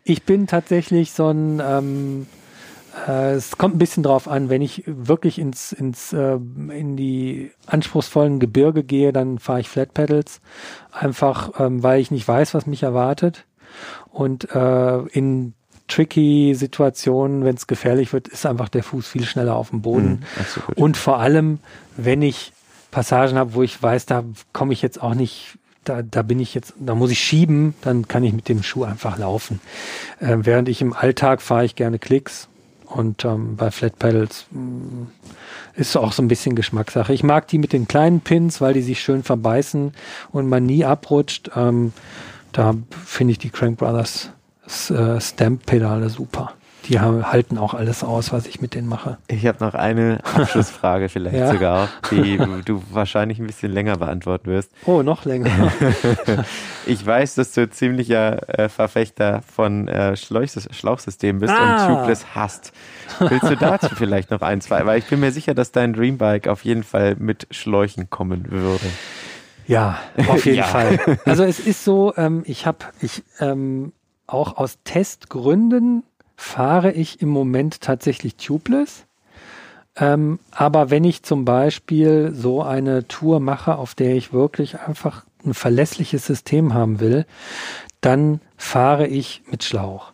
[0.09, 2.25] Ich bin tatsächlich so ein, ähm,
[3.07, 7.51] äh, es kommt ein bisschen drauf an, wenn ich wirklich ins, ins, äh, in die
[7.67, 10.41] anspruchsvollen Gebirge gehe, dann fahre ich Flat Pedals.
[10.91, 13.45] Einfach, ähm, weil ich nicht weiß, was mich erwartet.
[14.09, 15.53] Und äh, in
[15.89, 20.23] tricky Situationen, wenn es gefährlich wird, ist einfach der Fuß viel schneller auf dem Boden.
[20.67, 20.73] Mhm.
[20.75, 21.59] Und vor allem,
[21.97, 22.53] wenn ich
[22.91, 24.23] Passagen habe, wo ich weiß, da
[24.53, 28.07] komme ich jetzt auch nicht, da, da bin ich jetzt, da muss ich schieben, dann
[28.07, 29.59] kann ich mit dem Schuh einfach laufen.
[30.19, 32.47] Äh, während ich im Alltag fahre ich gerne Klicks
[32.85, 35.07] und ähm, bei Flat Pedals mh,
[35.75, 37.13] ist auch so ein bisschen Geschmackssache.
[37.13, 39.93] Ich mag die mit den kleinen Pins, weil die sich schön verbeißen
[40.31, 41.51] und man nie abrutscht.
[41.55, 41.93] Ähm,
[42.51, 42.73] da
[43.05, 44.31] finde ich die Crank Brothers
[44.69, 46.53] Stamp-Pedale super.
[46.85, 49.17] Die haben, halten auch alles aus, was ich mit denen mache.
[49.27, 51.51] Ich habe noch eine Abschlussfrage vielleicht Ja.
[51.51, 54.71] sogar, auch, die du- wahrscheinlich ein bisschen länger beantworten wirst.
[54.85, 55.71] Oh, noch länger.
[56.85, 61.85] Ich weiß, dass du ziemlicher äh, Verfechter von äh, Schlauchsys- Schlauchsystemen bist Ah.
[61.87, 62.71] und Tubeless hast.
[63.19, 64.85] Willst du dazu vielleicht noch ein, zwei?
[64.87, 68.85] Weil ich bin mir sicher, dass dein Dreambike auf jeden Fall mit Schläuchen kommen würde.
[69.67, 70.63] Ja, auf jeden Ja.
[70.63, 71.19] Fall.
[71.25, 73.91] Also es ist so, ähm, ich habe, ich ähm,
[74.33, 76.03] auch aus Testgründen
[76.35, 79.05] fahre ich im Moment tatsächlich tubeless.
[79.97, 85.25] Ähm, aber wenn ich zum Beispiel so eine Tour mache, auf der ich wirklich einfach
[85.45, 87.25] ein verlässliches System haben will,
[88.01, 90.13] dann fahre ich mit Schlauch.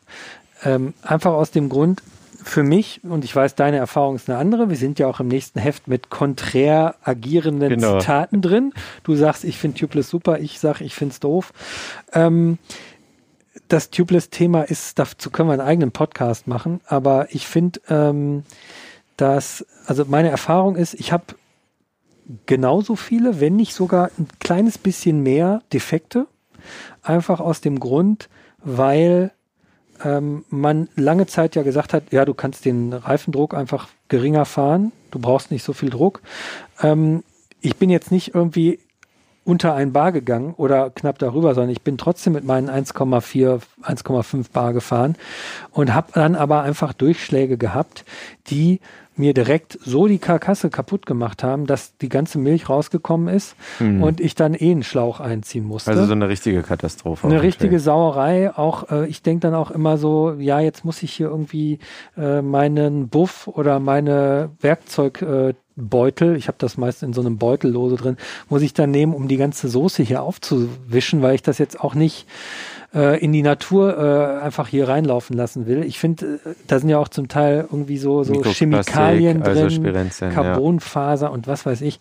[0.63, 2.01] Ähm, einfach aus dem Grund,
[2.43, 5.27] für mich, und ich weiß, deine Erfahrung ist eine andere, wir sind ja auch im
[5.27, 7.99] nächsten Heft mit konträr agierenden Genau.
[7.99, 8.71] Zitaten drin.
[9.03, 11.53] Du sagst, ich finde Tubeless super, ich sag, ich find's doof.
[12.13, 12.59] Ähm,
[13.67, 18.43] das Tubeless-Thema ist, dazu können wir einen eigenen Podcast machen, aber ich finde, ähm,
[19.17, 21.35] dass, also meine Erfahrung ist, ich habe
[22.45, 26.27] genauso viele, wenn nicht sogar ein kleines bisschen mehr Defekte.
[27.03, 28.29] Einfach aus dem Grund,
[28.63, 29.31] weil
[30.03, 34.91] ähm, man lange Zeit ja gesagt hat, ja, du kannst den Reifendruck einfach geringer fahren,
[35.11, 36.21] du brauchst nicht so viel Druck.
[36.81, 37.23] Ähm,
[37.61, 38.79] ich bin jetzt nicht irgendwie
[39.45, 44.51] unter ein Bar gegangen oder knapp darüber, sondern ich bin trotzdem mit meinen 1,4, 1,5
[44.51, 45.15] Bar gefahren
[45.71, 48.03] und habe dann aber einfach Durchschläge gehabt,
[48.47, 48.81] die
[49.17, 54.03] mir direkt so die Karkasse kaputt gemacht haben, dass die ganze Milch rausgekommen ist Mhm.
[54.03, 55.91] und ich dann eh einen Schlauch einziehen musste.
[55.91, 57.25] Also so eine richtige Katastrophe.
[57.25, 57.79] Eine richtige.
[57.79, 58.53] Sauerei.
[58.57, 61.79] Auch äh, ich denke dann auch immer so, ja, jetzt muss ich hier irgendwie
[62.17, 67.37] äh, meinen Buff oder meine Werkzeugbeutel, äh, Beutel, ich habe das meist in so einem
[67.37, 68.17] Beutellose drin,
[68.49, 71.95] muss ich dann nehmen, um die ganze Soße hier aufzuwischen, weil ich das jetzt auch
[71.95, 72.25] nicht
[72.95, 75.83] äh, in die Natur äh, einfach hier reinlaufen lassen will.
[75.83, 80.09] Ich finde, äh, da sind ja auch zum Teil irgendwie so, so Chemikalien also drin,
[80.21, 80.29] ja.
[80.29, 81.99] Carbonfaser und was weiß ich.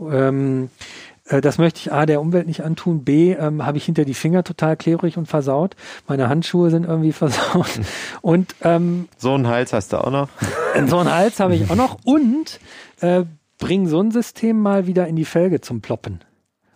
[0.00, 3.04] Ähm, äh, das möchte ich A, der Umwelt nicht antun.
[3.04, 5.74] B, ähm, habe ich hinter die Finger total klebrig und versaut.
[6.06, 7.80] Meine Handschuhe sind irgendwie versaut.
[8.22, 10.28] Und ähm, So einen Hals hast du auch noch.
[10.86, 11.98] so einen Hals habe ich auch noch.
[12.04, 12.60] Und
[13.00, 13.24] äh,
[13.58, 16.20] bring so ein System mal wieder in die Felge zum Ploppen.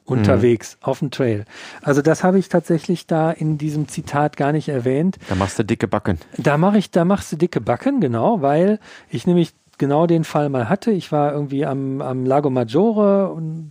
[0.05, 1.45] Unterwegs, auf dem Trail.
[1.83, 5.19] Also das habe ich tatsächlich da in diesem Zitat gar nicht erwähnt.
[5.29, 6.19] Da machst du dicke Backen.
[6.37, 10.49] Da mache ich, da machst du dicke Backen, genau, weil ich nämlich genau den Fall
[10.49, 10.91] mal hatte.
[10.91, 13.71] Ich war irgendwie am, am Lago Maggiore und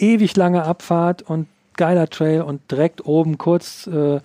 [0.00, 1.46] ewig lange Abfahrt und
[1.76, 4.20] geiler Trail und direkt oben kurz äh,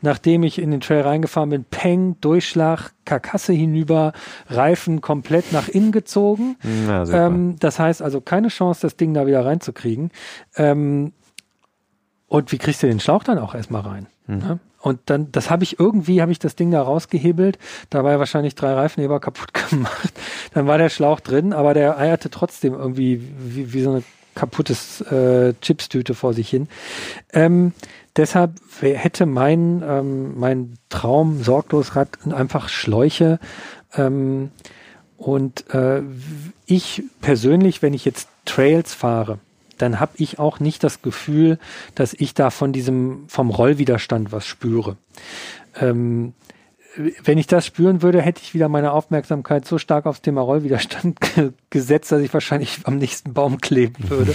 [0.00, 4.12] nachdem ich in den Trail reingefahren bin, Peng, Durchschlag, Karkasse hinüber,
[4.48, 6.56] Reifen komplett nach innen gezogen.
[6.86, 7.04] Na.
[7.26, 10.10] Ähm, das heißt also keine Chance, das Ding da wieder reinzukriegen.
[10.56, 11.12] Ähm,
[12.28, 14.06] und wie kriegst du den Schlauch dann auch erstmal rein?
[14.26, 14.58] Ne?
[14.80, 17.58] Und dann, das habe ich irgendwie, habe ich das Ding da rausgehebelt,
[17.90, 20.12] dabei wahrscheinlich drei Reifenheber kaputt gemacht.
[20.52, 24.02] Dann war der Schlauch drin, aber der eierte trotzdem irgendwie wie, wie so eine
[24.34, 26.68] kaputtes äh, Chipstüte vor sich hin.
[27.32, 27.72] Ähm,
[28.16, 33.38] deshalb hätte mein, ähm, mein Traum Sorglosrad einfach Schläuche
[33.96, 34.50] ähm,
[35.16, 36.02] und äh,
[36.66, 39.38] ich persönlich, wenn ich jetzt Trails fahre,
[39.78, 41.58] dann habe ich auch nicht das Gefühl,
[41.94, 44.96] dass ich da von diesem, vom Rollwiderstand was spüre.
[45.80, 46.34] Ähm,
[47.24, 51.20] wenn ich das spüren würde, hätte ich wieder meine Aufmerksamkeit so stark aufs Thema Rollwiderstand
[51.34, 54.34] ge- gesetzt, dass ich wahrscheinlich am nächsten Baum kleben würde.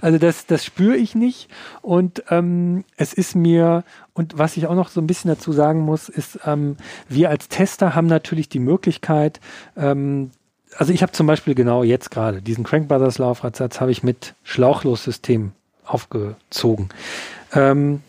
[0.00, 1.48] Also das, das spüre ich nicht.
[1.82, 3.84] Und ähm, es ist mir,
[4.14, 6.76] und was ich auch noch so ein bisschen dazu sagen muss, ist, ähm,
[7.08, 9.40] wir als Tester haben natürlich die Möglichkeit,
[9.76, 10.30] ähm,
[10.76, 14.34] also ich habe zum Beispiel genau jetzt gerade diesen Crank Brothers Laufradsatz habe ich mit
[14.44, 15.52] Schlauchlossystem
[15.84, 16.90] aufgezogen.
[17.54, 18.02] Ähm,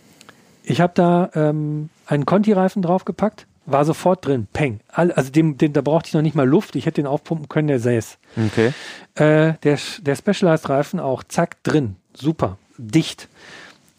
[0.64, 4.80] ich habe da ähm, einen Conti-Reifen draufgepackt, war sofort drin, peng.
[4.92, 7.68] Also dem, dem, da brauchte ich noch nicht mal Luft, ich hätte den aufpumpen können,
[7.68, 8.18] der säß.
[8.48, 8.74] Okay.
[9.16, 13.28] Äh, der, der Specialized-Reifen auch, zack, drin, super, dicht.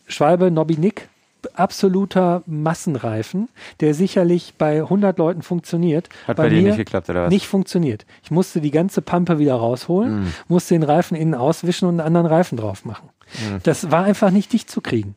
[0.06, 1.08] Schwalbe Nobby Nick,
[1.54, 3.48] absoluter Massenreifen,
[3.80, 6.08] der sicherlich bei 100 Leuten funktioniert.
[6.26, 7.30] Hat bei dir nicht geklappt, oder was?
[7.30, 8.04] Nicht funktioniert.
[8.22, 10.32] Ich musste die ganze Pampe wieder rausholen, Mhm.
[10.48, 13.08] musste den Reifen innen auswischen und einen anderen Reifen drauf machen.
[13.34, 13.60] Mhm.
[13.62, 15.14] Das war einfach nicht dicht zu kriegen.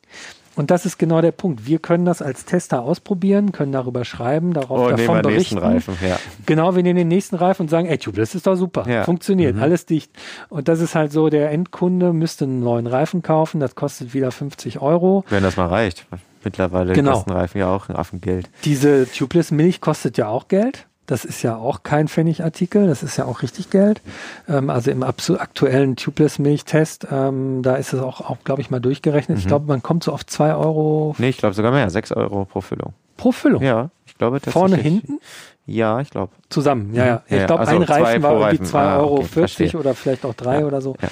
[0.56, 1.66] Und das ist genau der Punkt.
[1.66, 5.34] Wir können das als Tester ausprobieren, können darüber schreiben, darauf Oh, nehmen davon wir den
[5.38, 5.92] nächsten berichten.
[5.94, 6.20] Reifen, ja.
[6.46, 8.88] Genau, wir nehmen den nächsten Reifen und sagen, ey, Tube, das ist doch super.
[8.88, 9.04] Ja.
[9.04, 9.62] Funktioniert, Mhm.
[9.64, 10.12] alles dicht.
[10.50, 14.32] Und das ist halt so, der Endkunde müsste einen neuen Reifen kaufen, das kostet wieder
[14.32, 15.24] 50 Euro.
[15.30, 16.06] Wenn das mal reicht.
[16.44, 17.14] Mittlerweile Genau.
[17.14, 18.50] kosten Reifen ja auch ein Affengeld.
[18.66, 20.88] Diese Tubeless Milch kostet ja auch Geld.
[21.06, 24.02] Das ist ja auch kein Pfennigartikel, das ist ja auch richtig Geld.
[24.48, 28.80] Ähm, also im aktuellen Tubeless Milchtest, ähm, da ist es auch, auch glaube ich, mal
[28.80, 29.38] durchgerechnet.
[29.38, 29.50] Ich Mhm.
[29.50, 31.90] glaube, man kommt so auf zwei Euro Nee, ich glaube sogar mehr.
[31.90, 32.94] 6 Euro pro Füllung.
[33.18, 33.62] pro Füllung.
[33.62, 35.20] Ja, ich glaube Vorne, hinten?
[35.66, 36.32] Ja, ich glaube.
[36.50, 37.24] Zusammen, ja, ja.
[37.30, 38.66] Ja, Ich glaube, also ein Reifen war irgendwie Reifen.
[38.66, 39.72] 2,40 Ah, Euro okay, verstehe.
[39.80, 40.96] oder vielleicht auch drei Ja, oder so.
[41.02, 41.08] ja.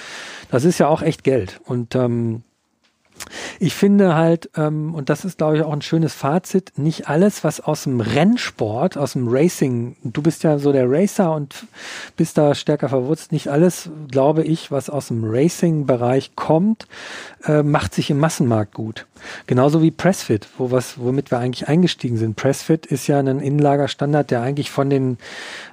[0.52, 1.60] Das ist ja auch echt Geld.
[1.66, 2.44] Und ähm,
[3.62, 7.44] ich finde halt, ähm, und das ist, glaube ich, auch ein schönes Fazit, nicht alles,
[7.44, 11.68] was aus dem Rennsport, aus dem Racing, du bist ja so der Racer und
[12.18, 16.88] bist da stärker verwurzt, nicht alles, glaube ich, was aus dem Racing-Bereich kommt,
[17.46, 19.06] äh, macht sich im Massenmarkt gut.
[19.48, 22.36] Genauso wie Pressfit, wo was, womit wir eigentlich eingestiegen sind.
[22.36, 25.18] Pressfit ist ja ein Innenlagerstandard, der eigentlich von den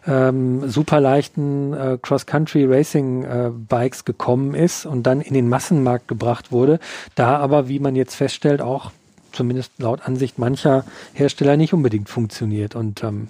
[0.07, 6.79] ähm, super leichten äh, Cross-Country-Racing-Bikes gekommen ist und dann in den Massenmarkt gebracht wurde.
[7.15, 8.93] Da aber, wie man jetzt feststellt, auch
[9.33, 12.75] zumindest laut Ansicht mancher Hersteller nicht unbedingt funktioniert.
[12.75, 13.29] Und ähm,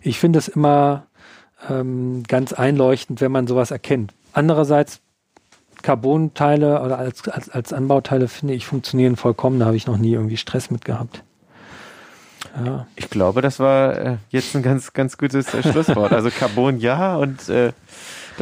[0.00, 1.06] ich finde es immer
[1.68, 4.12] ähm, ganz einleuchtend, wenn man sowas erkennt.
[4.32, 5.00] Andererseits
[5.82, 9.58] Carbon-Teile oder als, als, als Anbauteile finde ich funktionieren vollkommen.
[9.58, 11.22] Da habe ich noch nie irgendwie Stress mit gehabt.
[12.64, 12.86] Ja.
[12.96, 16.12] Ich glaube, das war äh, jetzt ein ganz, ganz gutes äh, Schlusswort.
[16.12, 17.72] Also Carbon ja und äh,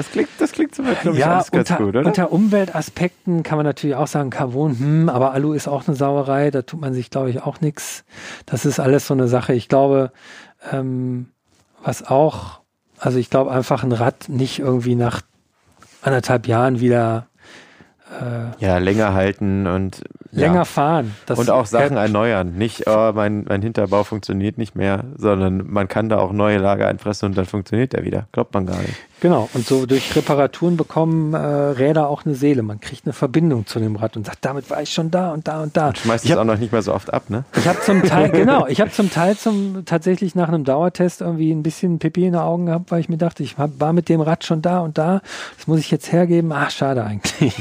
[0.01, 2.07] das klingt, das klingt glaube ich, Ja, alles ganz unter, gut, oder?
[2.07, 6.51] unter Umweltaspekten kann man natürlich auch sagen, Carbon, hm, aber Alu ist auch eine Sauerei,
[6.51, 8.05] da tut man sich, glaube ich, auch nichts.
[8.47, 9.53] Das ist alles so eine Sache.
[9.53, 10.11] Ich glaube,
[10.73, 11.27] ähm,
[11.83, 12.61] was auch,
[12.99, 15.21] also ich glaube einfach ein Rad nicht irgendwie nach
[16.01, 17.27] anderthalb Jahren wieder
[18.21, 20.03] äh, ja, länger halten und
[20.33, 20.65] länger ja.
[20.65, 21.15] fahren.
[21.29, 22.55] Und auch Sachen erneuern.
[22.55, 26.89] Nicht, oh, mein, mein Hinterbau funktioniert nicht mehr, sondern man kann da auch neue Lager
[26.89, 28.27] einfressen und dann funktioniert der wieder.
[28.33, 28.95] Glaubt man gar nicht.
[29.21, 32.63] Genau, und so durch Reparaturen bekommen äh, Räder auch eine Seele.
[32.63, 35.47] Man kriegt eine Verbindung zu dem Rad und sagt, damit war ich schon da und
[35.47, 35.95] da und da.
[35.95, 37.45] Schmeißt Ich es auch noch nicht mehr so oft ab, ne?
[37.55, 41.53] Ich habe zum Teil, genau, ich habe zum Teil zum tatsächlich nach einem Dauertest irgendwie
[41.53, 44.23] ein bisschen Pipi in den Augen gehabt, weil ich mir dachte, ich war mit dem
[44.23, 45.21] Rad schon da und da.
[45.59, 46.51] Das muss ich jetzt hergeben.
[46.53, 47.55] Ach, schade eigentlich.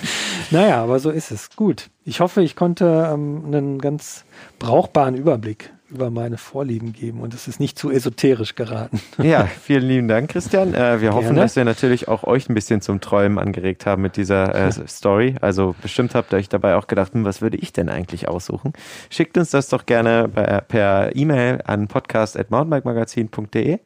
[0.50, 1.50] naja, aber so ist es.
[1.54, 1.90] Gut.
[2.04, 4.24] Ich hoffe, ich konnte ähm, einen ganz
[4.58, 9.00] brauchbaren Überblick über meine Vorlieben geben und es ist nicht zu esoterisch geraten.
[9.22, 10.74] Ja, vielen lieben Dank, Christian.
[10.74, 11.42] Äh, wir hoffen, Gerne.
[11.42, 15.36] dass wir natürlich auch euch ein bisschen zum Träumen angeregt haben mit dieser äh, Story.
[15.40, 18.72] Also bestimmt habt ihr euch dabei auch gedacht, hm, was würde ich denn eigentlich aussuchen?
[19.10, 20.28] Schickt uns das doch gerne
[20.66, 23.78] per E-Mail an podcast.mountainbikemagazin.de.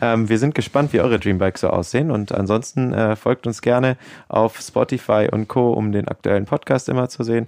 [0.00, 3.96] Ähm, wir sind gespannt, wie eure Dreambikes so aussehen und ansonsten äh, folgt uns gerne
[4.28, 7.46] auf Spotify und Co., um den aktuellen Podcast immer zu sehen.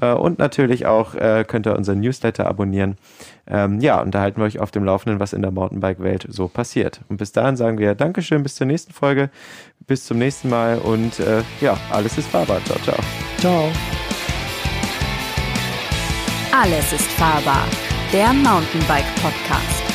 [0.00, 2.96] Äh, und natürlich auch äh, könnt ihr unseren Newsletter abonnieren.
[3.48, 6.48] Ähm, ja, und da halten wir euch auf dem Laufenden, was in der Mountainbike-Welt so
[6.48, 7.00] passiert.
[7.08, 9.30] Und bis dahin sagen wir Dankeschön, bis zur nächsten Folge,
[9.86, 12.60] bis zum nächsten Mal und äh, ja, alles ist fahrbar.
[12.64, 12.98] Ciao, ciao.
[13.38, 13.70] Ciao.
[16.52, 17.66] Alles ist fahrbar.
[18.12, 19.85] Der Mountainbike Podcast.